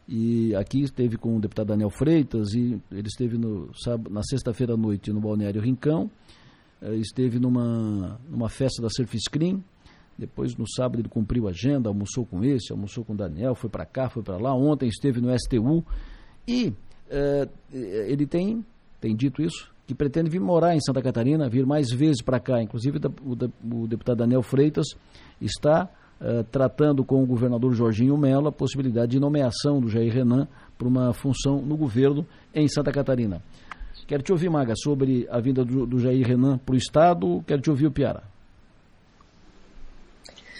e 0.09 0.55
aqui 0.57 0.83
esteve 0.83 1.17
com 1.17 1.37
o 1.37 1.41
deputado 1.41 1.69
Daniel 1.69 1.91
Freitas, 1.91 2.53
e 2.55 2.81
ele 2.91 3.07
esteve 3.07 3.39
no, 3.39 3.71
na 4.11 4.23
sexta-feira 4.23 4.75
à 4.75 4.77
noite 4.77 5.13
no 5.13 5.21
balneário 5.21 5.63
Rincão, 5.63 6.11
eh, 6.83 6.97
esteve 6.97 7.39
numa, 7.39 8.19
numa 8.29 8.49
festa 8.49 8.83
da 8.83 8.89
Surf 8.91 9.17
Screen, 9.21 9.63
depois 10.19 10.57
no 10.57 10.69
sábado 10.69 11.01
ele 11.01 11.09
cumpriu 11.09 11.47
a 11.47 11.51
agenda, 11.51 11.89
almoçou 11.89 12.27
com 12.27 12.45
esse, 12.45 12.73
almoçou 12.73 13.05
com 13.05 13.13
o 13.13 13.17
Daniel, 13.17 13.55
foi 13.55 13.71
para 13.71 13.87
cá, 13.87 14.11
foi 14.11 14.23
para 14.23 14.37
lá, 14.37 14.55
ontem 14.55 14.89
esteve 14.89 15.21
no 15.21 15.33
STU, 15.39 15.85
e 16.47 16.73
ele 17.73 18.27
tem, 18.27 18.65
tem 19.01 19.15
dito 19.15 19.43
isso, 19.43 19.71
que 19.91 19.95
pretende 19.95 20.31
vir 20.31 20.41
morar 20.41 20.77
em 20.77 20.81
Santa 20.81 21.03
Catarina, 21.03 21.49
vir 21.49 21.67
mais 21.67 21.91
vezes 21.91 22.23
para 22.23 22.39
cá. 22.39 22.63
Inclusive, 22.63 23.01
o, 23.25 23.89
deputado 23.89 24.19
Daniel 24.19 24.41
Freitas 24.41 24.87
está 25.41 25.89
uh, 26.21 26.45
tratando 26.45 27.05
com 27.05 27.21
o 27.21 27.27
governador 27.27 27.73
Jorginho 27.73 28.17
Mello 28.17 28.47
a 28.47 28.53
possibilidade 28.53 29.11
de 29.11 29.19
nomeação 29.19 29.81
do 29.81 29.89
Jair 29.89 30.13
Renan 30.13 30.47
para 30.79 30.87
uma 30.87 31.13
função 31.13 31.61
no 31.61 31.77
governo 31.77 32.25
em 32.55 32.69
Santa 32.69 32.93
Catarina. 32.93 33.43
Quero 34.07 34.23
te 34.23 34.31
ouvir, 34.31 34.49
Maga, 34.49 34.75
sobre 34.77 35.27
a 35.29 35.41
vinda 35.41 35.65
do, 35.65 35.99
Jair 35.99 36.25
Renan 36.25 36.59
para 36.59 36.75
o 36.75 36.79
Estado. 36.79 37.43
Quero 37.45 37.61
te 37.61 37.71
ouvir, 37.71 37.87
o 37.87 37.93
Piara. 37.93 38.23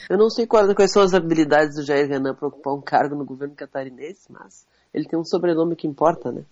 Eu 0.09 0.19
não 0.19 0.29
sei 0.29 0.45
quais 0.45 0.93
são 0.93 1.03
as 1.03 1.15
habilidades 1.15 1.77
do 1.77 1.85
Jair 1.85 2.09
Renan 2.09 2.35
para 2.35 2.49
ocupar 2.49 2.75
um 2.75 2.81
cargo 2.81 3.15
no 3.15 3.25
governo 3.25 3.55
catarinense, 3.55 4.27
mas 4.29 4.67
ele 4.93 5.07
tem 5.07 5.19
um 5.19 5.25
sobrenome 5.25 5.77
que 5.77 5.87
importa, 5.87 6.31
né? 6.31 6.43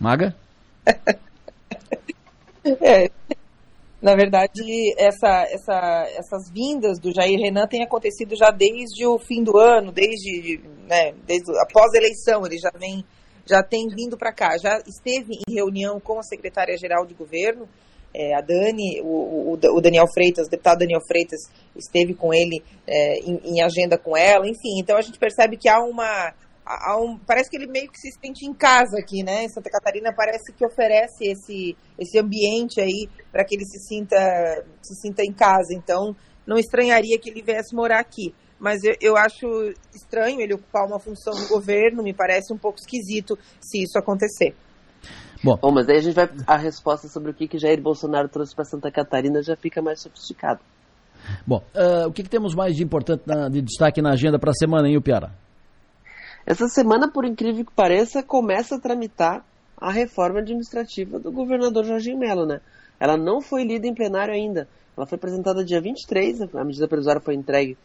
Maga? 0.00 0.34
É, 2.80 3.10
na 4.00 4.14
verdade, 4.14 4.62
essa, 4.96 5.46
essa, 5.50 6.06
essas 6.16 6.50
vindas 6.50 6.98
do 6.98 7.12
Jair 7.12 7.38
Renan 7.38 7.66
têm 7.66 7.82
acontecido 7.82 8.34
já 8.34 8.50
desde 8.50 9.06
o 9.06 9.18
fim 9.18 9.42
do 9.42 9.58
ano, 9.58 9.92
desde, 9.92 10.62
né, 10.88 11.12
desde 11.26 11.52
após 11.60 11.92
a 11.92 11.98
eleição, 11.98 12.46
ele 12.46 12.56
já 12.58 12.70
vem 12.78 13.04
já 13.46 13.62
tem 13.62 13.88
vindo 13.88 14.16
para 14.16 14.32
cá, 14.32 14.56
já 14.56 14.78
esteve 14.86 15.34
em 15.46 15.54
reunião 15.54 16.00
com 16.00 16.18
a 16.18 16.22
secretária-geral 16.22 17.04
de 17.06 17.14
governo, 17.14 17.68
é, 18.14 18.34
a 18.34 18.40
Dani, 18.40 19.00
o, 19.02 19.52
o, 19.52 19.52
o, 19.52 19.80
Daniel 19.80 20.06
Freitas, 20.12 20.46
o 20.46 20.50
deputado 20.50 20.78
Daniel 20.78 21.00
Freitas, 21.06 21.40
esteve 21.76 22.14
com 22.14 22.32
ele 22.32 22.62
é, 22.86 23.18
em, 23.18 23.40
em, 23.44 23.62
agenda 23.62 23.98
com 23.98 24.16
ela, 24.16 24.48
enfim, 24.48 24.78
então 24.78 24.96
a 24.96 25.02
gente 25.02 25.18
percebe 25.18 25.56
que 25.56 25.68
há 25.68 25.80
uma. 25.80 26.32
Há 26.66 26.96
um, 26.98 27.18
parece 27.18 27.50
que 27.50 27.56
ele 27.56 27.66
meio 27.66 27.90
que 27.90 27.98
se 27.98 28.10
sente 28.12 28.46
em 28.46 28.54
casa 28.54 28.98
aqui, 28.98 29.22
né? 29.22 29.46
Santa 29.48 29.68
Catarina 29.68 30.14
parece 30.14 30.52
que 30.52 30.64
oferece 30.64 31.24
esse, 31.24 31.76
esse 31.98 32.18
ambiente 32.18 32.80
aí 32.80 33.08
para 33.30 33.44
que 33.44 33.54
ele 33.54 33.66
se 33.66 33.78
sinta, 33.80 34.64
se 34.82 34.94
sinta 34.94 35.22
em 35.22 35.32
casa. 35.32 35.74
Então, 35.74 36.16
não 36.46 36.56
estranharia 36.56 37.18
que 37.18 37.28
ele 37.28 37.42
viesse 37.42 37.74
morar 37.74 38.00
aqui 38.00 38.34
mas 38.58 38.82
eu, 38.82 38.94
eu, 38.98 39.16
acho 39.16 39.46
estranho 39.94 40.40
ele 40.40 40.54
ocupar 40.54 40.86
uma 40.86 40.98
função 40.98 41.34
no 41.34 41.48
governo, 41.48 42.02
me 42.02 42.14
parece 42.14 42.50
um 42.50 42.56
pouco 42.56 42.78
esquisito 42.78 43.38
se 43.60 43.82
isso 43.82 43.98
acontecer. 43.98 44.54
Bom, 45.42 45.58
Bom 45.60 45.70
mas 45.70 45.86
aí 45.86 45.98
a 45.98 46.00
gente 46.00 46.14
vai 46.14 46.30
a 46.46 46.56
resposta 46.56 47.06
sobre 47.08 47.30
o 47.30 47.34
que, 47.34 47.46
que 47.46 47.58
Jair 47.58 47.82
Bolsonaro 47.82 48.26
trouxe 48.26 48.54
para 48.54 48.64
Santa 48.64 48.90
Catarina 48.90 49.42
já 49.42 49.54
fica 49.54 49.82
mais 49.82 50.00
sofisticado. 50.00 50.60
Bom, 51.46 51.62
uh, 51.74 52.08
o 52.08 52.12
que, 52.12 52.22
que, 52.22 52.28
temos 52.28 52.54
mais 52.54 52.74
de 52.74 52.82
importante 52.82 53.22
na, 53.26 53.50
de 53.50 53.60
destaque 53.60 54.00
na 54.00 54.12
agenda 54.12 54.38
para 54.38 54.50
a 54.50 54.54
semana, 54.54 54.88
hein, 54.88 54.98
Piara? 55.00 55.30
Essa 56.46 56.68
semana, 56.68 57.10
por 57.10 57.24
incrível 57.24 57.64
que 57.64 57.72
pareça, 57.72 58.22
começa 58.22 58.76
a 58.76 58.80
tramitar 58.80 59.44
a 59.76 59.90
reforma 59.90 60.40
administrativa 60.40 61.18
do 61.18 61.32
governador 61.32 61.84
Jorginho 61.84 62.18
Melo, 62.18 62.46
né? 62.46 62.60
Ela 62.98 63.16
não 63.16 63.40
foi 63.40 63.64
lida 63.64 63.86
em 63.86 63.94
plenário 63.94 64.32
ainda. 64.32 64.68
Ela 64.96 65.06
foi 65.06 65.16
apresentada 65.16 65.64
dia 65.64 65.80
23, 65.80 66.42
a 66.54 66.64
medida 66.64 66.86
provisória 66.86 67.20
foi 67.20 67.34
entregue 67.34 67.76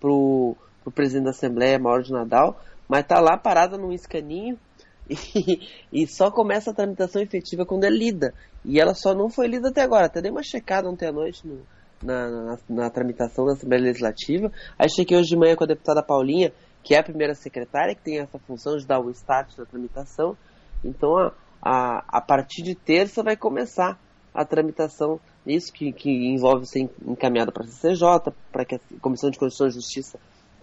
para 0.00 0.10
o 0.10 0.56
presidente 0.94 1.24
da 1.24 1.30
Assembleia, 1.30 1.78
Mauro 1.78 2.02
de 2.02 2.12
Nadal, 2.12 2.60
mas 2.88 3.00
está 3.00 3.20
lá 3.20 3.36
parada 3.36 3.76
num 3.76 3.92
escaninho 3.92 4.58
e, 5.08 5.60
e, 5.92 6.06
só 6.06 6.30
começa 6.30 6.70
a 6.70 6.74
tramitação 6.74 7.20
efetiva 7.20 7.66
quando 7.66 7.84
é 7.84 7.90
lida. 7.90 8.32
E 8.64 8.80
ela 8.80 8.94
só 8.94 9.14
não 9.14 9.28
foi 9.28 9.46
lida 9.46 9.68
até 9.68 9.82
agora. 9.82 10.06
Até 10.06 10.22
dei 10.22 10.30
uma 10.30 10.42
checada 10.42 10.88
ontem 10.88 11.06
à 11.06 11.12
noite 11.12 11.46
no, 11.46 11.60
na, 12.02 12.30
na, 12.30 12.58
na, 12.68 12.90
tramitação 12.90 13.44
da 13.44 13.52
Assembleia 13.52 13.84
Legislativa. 13.84 14.50
Aí 14.78 14.88
chequei 14.88 15.18
hoje 15.18 15.28
de 15.28 15.36
manhã 15.36 15.54
com 15.56 15.64
a 15.64 15.66
deputada 15.66 16.02
Paulinha, 16.02 16.52
que 16.84 16.94
é 16.94 16.98
a 16.98 17.02
primeira 17.02 17.34
secretária, 17.34 17.94
que 17.94 18.02
tem 18.02 18.20
essa 18.20 18.38
função 18.38 18.76
de 18.76 18.86
dar 18.86 19.00
o 19.00 19.10
start 19.10 19.56
da 19.56 19.64
tramitação. 19.64 20.36
Então, 20.84 21.16
a, 21.16 21.32
a, 21.60 22.04
a 22.18 22.20
partir 22.20 22.62
de 22.62 22.74
terça 22.74 23.22
vai 23.22 23.36
começar 23.36 23.98
a 24.32 24.44
tramitação 24.44 25.18
isso 25.46 25.72
que, 25.72 25.92
que 25.92 26.10
envolve 26.10 26.66
ser 26.66 26.88
encaminhado 27.06 27.52
para 27.52 27.64
a 27.64 27.66
CCJ, 27.66 28.32
para 28.50 28.64
que 28.64 28.76
a 28.76 28.80
Comissão 29.00 29.30
de 29.30 29.38
Constituição 29.38 29.66
e 29.68 29.70
Justiça 29.70 30.18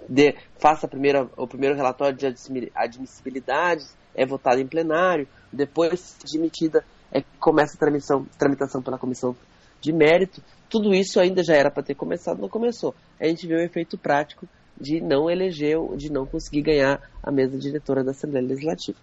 dê, 0.09 0.35
faça 0.57 0.87
primeira, 0.87 1.29
o 1.37 1.47
primeiro 1.47 1.75
relatório 1.75 2.17
de 2.17 2.25
admissibilidade, 2.73 3.85
é 4.15 4.25
votado 4.25 4.59
em 4.59 4.67
plenário, 4.67 5.27
depois 5.51 6.17
de 6.25 6.37
emitida 6.37 6.83
é 7.11 7.21
que 7.21 7.27
começa 7.39 7.75
a 7.75 7.79
tramitação, 7.79 8.25
tramitação 8.37 8.81
pela 8.81 8.97
Comissão 8.97 9.35
de 9.79 9.93
Mérito. 9.93 10.41
Tudo 10.69 10.93
isso 10.93 11.19
ainda 11.19 11.43
já 11.43 11.55
era 11.55 11.69
para 11.69 11.83
ter 11.83 11.95
começado, 11.95 12.39
não 12.39 12.49
começou. 12.49 12.95
A 13.19 13.27
gente 13.27 13.45
vê 13.47 13.55
o 13.55 13.61
efeito 13.61 13.97
prático 13.97 14.47
de 14.81 14.99
não 14.99 15.29
eleger, 15.29 15.77
de 15.95 16.11
não 16.11 16.25
conseguir 16.25 16.63
ganhar 16.63 16.99
a 17.23 17.31
mesa 17.31 17.57
diretora 17.57 18.03
da 18.03 18.11
Assembleia 18.11 18.47
Legislativa. 18.47 18.97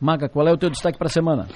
Maga, 0.00 0.28
qual 0.28 0.48
é 0.48 0.52
o 0.52 0.58
teu 0.58 0.70
destaque 0.70 0.98
para 0.98 1.06
a 1.06 1.10
semana? 1.10 1.48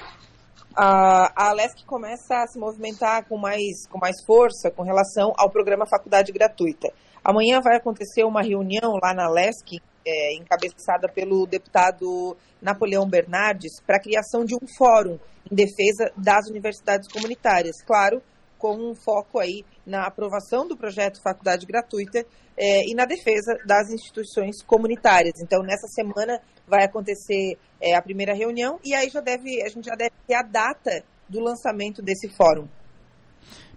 a, 0.75 1.31
a 1.35 1.49
Alesc 1.51 1.85
começa 1.85 2.35
a 2.35 2.47
se 2.47 2.59
movimentar 2.59 3.25
com 3.27 3.37
mais, 3.37 3.87
com 3.89 3.97
mais 3.97 4.17
força 4.25 4.69
com 4.69 4.83
relação 4.83 5.33
ao 5.37 5.49
programa 5.49 5.87
Faculdade 5.87 6.31
Gratuita. 6.31 6.89
Amanhã 7.23 7.61
vai 7.61 7.77
acontecer 7.77 8.23
uma 8.23 8.41
reunião 8.41 8.99
lá 9.01 9.13
na 9.13 9.25
Alesc, 9.25 9.79
é, 10.05 10.35
encabeçada 10.35 11.07
pelo 11.07 11.47
deputado 11.47 12.35
Napoleão 12.61 13.07
Bernardes, 13.07 13.81
para 13.85 13.95
a 13.95 14.01
criação 14.01 14.43
de 14.43 14.53
um 14.53 14.67
fórum 14.77 15.17
em 15.49 15.55
defesa 15.55 16.11
das 16.17 16.47
universidades 16.49 17.07
comunitárias. 17.11 17.81
Claro, 17.83 18.21
com 18.57 18.75
um 18.75 18.95
foco 18.95 19.39
aí 19.39 19.63
na 19.85 20.05
aprovação 20.05 20.67
do 20.67 20.77
projeto 20.77 21.21
Faculdade 21.21 21.65
Gratuita 21.65 22.25
é, 22.57 22.89
e 22.89 22.95
na 22.95 23.05
defesa 23.05 23.57
das 23.65 23.89
instituições 23.89 24.63
comunitárias. 24.63 25.33
Então, 25.41 25.61
nessa 25.61 25.87
semana 25.87 26.39
vai 26.67 26.85
acontecer 26.85 27.57
é, 27.81 27.95
a 27.95 28.01
primeira 28.01 28.33
reunião 28.33 28.79
e 28.83 28.93
aí 28.93 29.09
já 29.09 29.21
deve, 29.21 29.61
a 29.63 29.69
gente 29.69 29.85
já 29.85 29.95
deve 29.95 30.13
ter 30.27 30.35
a 30.35 30.41
data 30.41 31.03
do 31.27 31.39
lançamento 31.39 32.01
desse 32.01 32.29
fórum. 32.29 32.67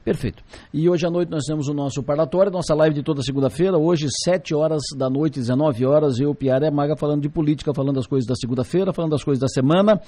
Perfeito. 0.04 0.42
E 0.72 0.88
hoje 0.88 1.06
à 1.06 1.10
noite 1.10 1.28
nós 1.28 1.44
temos 1.44 1.68
o 1.68 1.74
nosso 1.74 2.02
parlatório, 2.02 2.50
nossa 2.50 2.74
live 2.74 2.94
de 2.94 3.02
toda 3.02 3.20
segunda-feira. 3.20 3.76
Hoje, 3.76 4.08
7 4.24 4.54
horas 4.54 4.80
da 4.96 5.10
noite, 5.10 5.38
19 5.38 5.84
horas, 5.84 6.18
eu, 6.18 6.34
Piara 6.34 6.70
Maga 6.70 6.96
falando 6.96 7.20
de 7.20 7.28
política, 7.28 7.74
falando 7.74 7.96
das 7.96 8.06
coisas 8.06 8.26
da 8.26 8.34
segunda-feira, 8.34 8.92
falando 8.92 9.10
das 9.10 9.22
coisas 9.22 9.40
da 9.40 9.48
semana. 9.48 10.00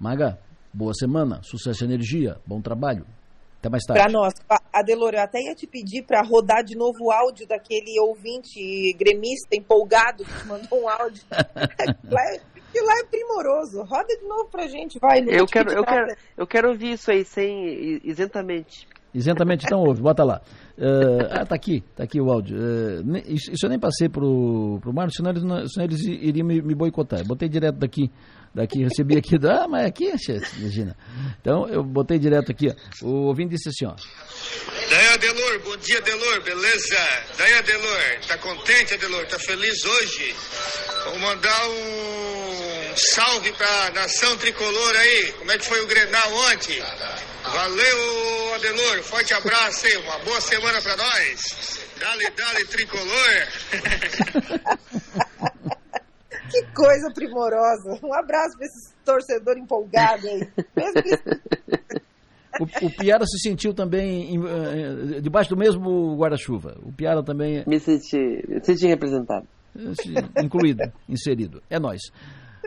Maga, 0.00 0.38
boa 0.72 0.94
semana, 0.94 1.40
sucesso 1.42 1.84
e 1.84 1.86
energia, 1.86 2.38
bom 2.46 2.62
trabalho. 2.62 3.04
Até 3.62 3.68
mais 3.68 3.84
tarde. 3.84 4.02
Para 4.02 4.12
nós. 4.12 4.34
Adelor, 4.72 5.14
eu 5.14 5.20
até 5.20 5.38
ia 5.38 5.54
te 5.54 5.68
pedir 5.68 6.02
para 6.02 6.20
rodar 6.20 6.64
de 6.64 6.76
novo 6.76 7.04
o 7.04 7.12
áudio 7.12 7.46
daquele 7.46 7.98
ouvinte 8.00 8.92
gremista 8.94 9.54
empolgado 9.54 10.24
que 10.24 10.32
te 10.40 10.46
mandou 10.48 10.82
um 10.82 10.88
áudio. 10.88 11.22
lá, 11.30 12.22
é, 12.34 12.40
lá 12.82 12.98
é 12.98 13.04
primoroso. 13.08 13.84
Roda 13.84 14.16
de 14.18 14.26
novo 14.26 14.48
pra 14.50 14.66
gente, 14.66 14.98
vai. 14.98 15.20
Eu 15.28 15.46
quero, 15.46 15.70
eu, 15.70 15.84
quero, 15.84 16.16
eu 16.36 16.46
quero 16.46 16.68
ouvir 16.70 16.94
isso 16.94 17.12
aí 17.12 17.24
sem 17.24 18.00
isentamente. 18.02 18.88
Isentamente, 19.14 19.66
então 19.66 19.80
ouve, 19.80 20.02
bota 20.02 20.24
lá. 20.24 20.40
Uh, 20.76 21.28
ah, 21.30 21.46
tá 21.46 21.54
aqui, 21.54 21.84
tá 21.94 22.02
aqui 22.02 22.20
o 22.20 22.32
áudio. 22.32 22.56
Uh, 22.56 23.16
isso, 23.28 23.52
isso, 23.52 23.66
eu 23.66 23.70
nem 23.70 23.78
passei 23.78 24.08
pro, 24.08 24.80
pro 24.80 24.92
Mário, 24.92 25.12
senão 25.14 25.30
eles, 25.30 25.42
senão 25.42 25.84
eles 25.84 26.00
iriam 26.04 26.46
me, 26.46 26.60
me 26.60 26.74
boicotar. 26.74 27.20
Eu 27.20 27.26
botei 27.26 27.48
direto 27.48 27.76
daqui 27.76 28.10
daqui, 28.54 28.84
recebi 28.84 29.16
aqui, 29.16 29.36
ah, 29.48 29.66
mas 29.68 29.86
aqui, 29.86 30.12
imagina. 30.58 30.96
Então, 31.40 31.68
eu 31.68 31.82
botei 31.82 32.18
direto 32.18 32.52
aqui, 32.52 32.68
ó. 32.68 33.06
O 33.06 33.26
ouvinte 33.26 33.56
disse 33.56 33.68
assim, 33.68 33.86
ó. 33.86 33.94
Daí, 34.90 35.08
Adelor, 35.08 35.60
bom 35.60 35.76
dia, 35.78 35.98
Adelor, 35.98 36.42
beleza? 36.42 36.96
Daí, 37.38 37.54
Adelor, 37.54 38.00
tá 38.28 38.36
contente, 38.38 38.94
Adelor? 38.94 39.26
Tá 39.26 39.38
feliz 39.38 39.84
hoje? 39.84 40.34
Vou 41.04 41.18
mandar 41.18 41.68
um 41.68 42.96
salve 42.96 43.52
pra 43.52 43.90
nação 43.94 44.36
tricolor 44.36 44.96
aí. 44.96 45.32
Como 45.38 45.50
é 45.50 45.58
que 45.58 45.64
foi 45.64 45.80
o 45.80 45.86
Grenal 45.86 46.34
ontem? 46.52 46.82
Valeu, 47.44 48.54
Adelor, 48.54 49.02
forte 49.02 49.32
abraço 49.34 49.86
aí, 49.86 49.96
uma 49.96 50.18
boa 50.20 50.40
semana 50.40 50.80
pra 50.82 50.96
nós. 50.96 51.78
Dale, 51.98 52.30
dale, 52.36 52.64
tricolor. 52.66 53.46
Que 56.52 56.62
coisa 56.74 57.10
primorosa. 57.14 57.98
Um 58.04 58.12
abraço 58.12 58.56
para 58.58 58.66
esse 58.66 58.94
torcedor 59.04 59.56
empolgado 59.58 60.26
aí. 60.28 60.48
O, 62.60 62.64
o 62.86 62.90
Piara 62.90 63.24
se 63.24 63.38
sentiu 63.38 63.72
também 63.72 64.34
em, 64.34 64.38
uh, 64.38 65.22
debaixo 65.22 65.48
do 65.48 65.56
mesmo 65.56 66.14
guarda-chuva. 66.16 66.76
O 66.82 66.92
Piara 66.92 67.22
também. 67.22 67.64
Me 67.66 67.80
senti, 67.80 68.44
me 68.46 68.62
senti 68.62 68.86
representado. 68.86 69.48
Incluído, 70.42 70.82
inserido. 71.08 71.62
É 71.70 71.78
nós. 71.78 72.02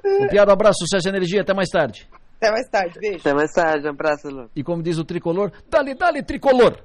O 0.03 0.27
Piara, 0.27 0.49
um 0.49 0.53
abraço, 0.53 0.79
sucesso 0.79 1.07
e 1.07 1.09
energia. 1.09 1.41
Até 1.41 1.53
mais 1.53 1.69
tarde. 1.69 2.09
Até 2.37 2.51
mais 2.51 2.67
tarde, 2.67 2.99
beijo. 2.99 3.19
Até 3.19 3.33
mais 3.35 3.51
tarde, 3.51 3.85
um 3.85 3.91
abraço, 3.91 4.27
Lu. 4.27 4.49
E 4.55 4.63
como 4.63 4.81
diz 4.81 4.97
o 4.97 5.05
tricolor, 5.05 5.51
dale, 5.69 5.93
dale, 5.93 6.23
tricolor. 6.23 6.83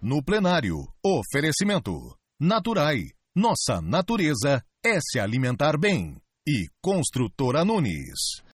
No 0.00 0.22
plenário, 0.22 0.86
oferecimento. 1.02 2.14
Naturai. 2.38 3.04
Nossa 3.34 3.80
natureza 3.80 4.62
é 4.84 4.98
se 5.00 5.20
alimentar 5.20 5.78
bem. 5.78 6.16
E 6.46 6.66
Construtora 6.82 7.64
Nunes. 7.64 8.42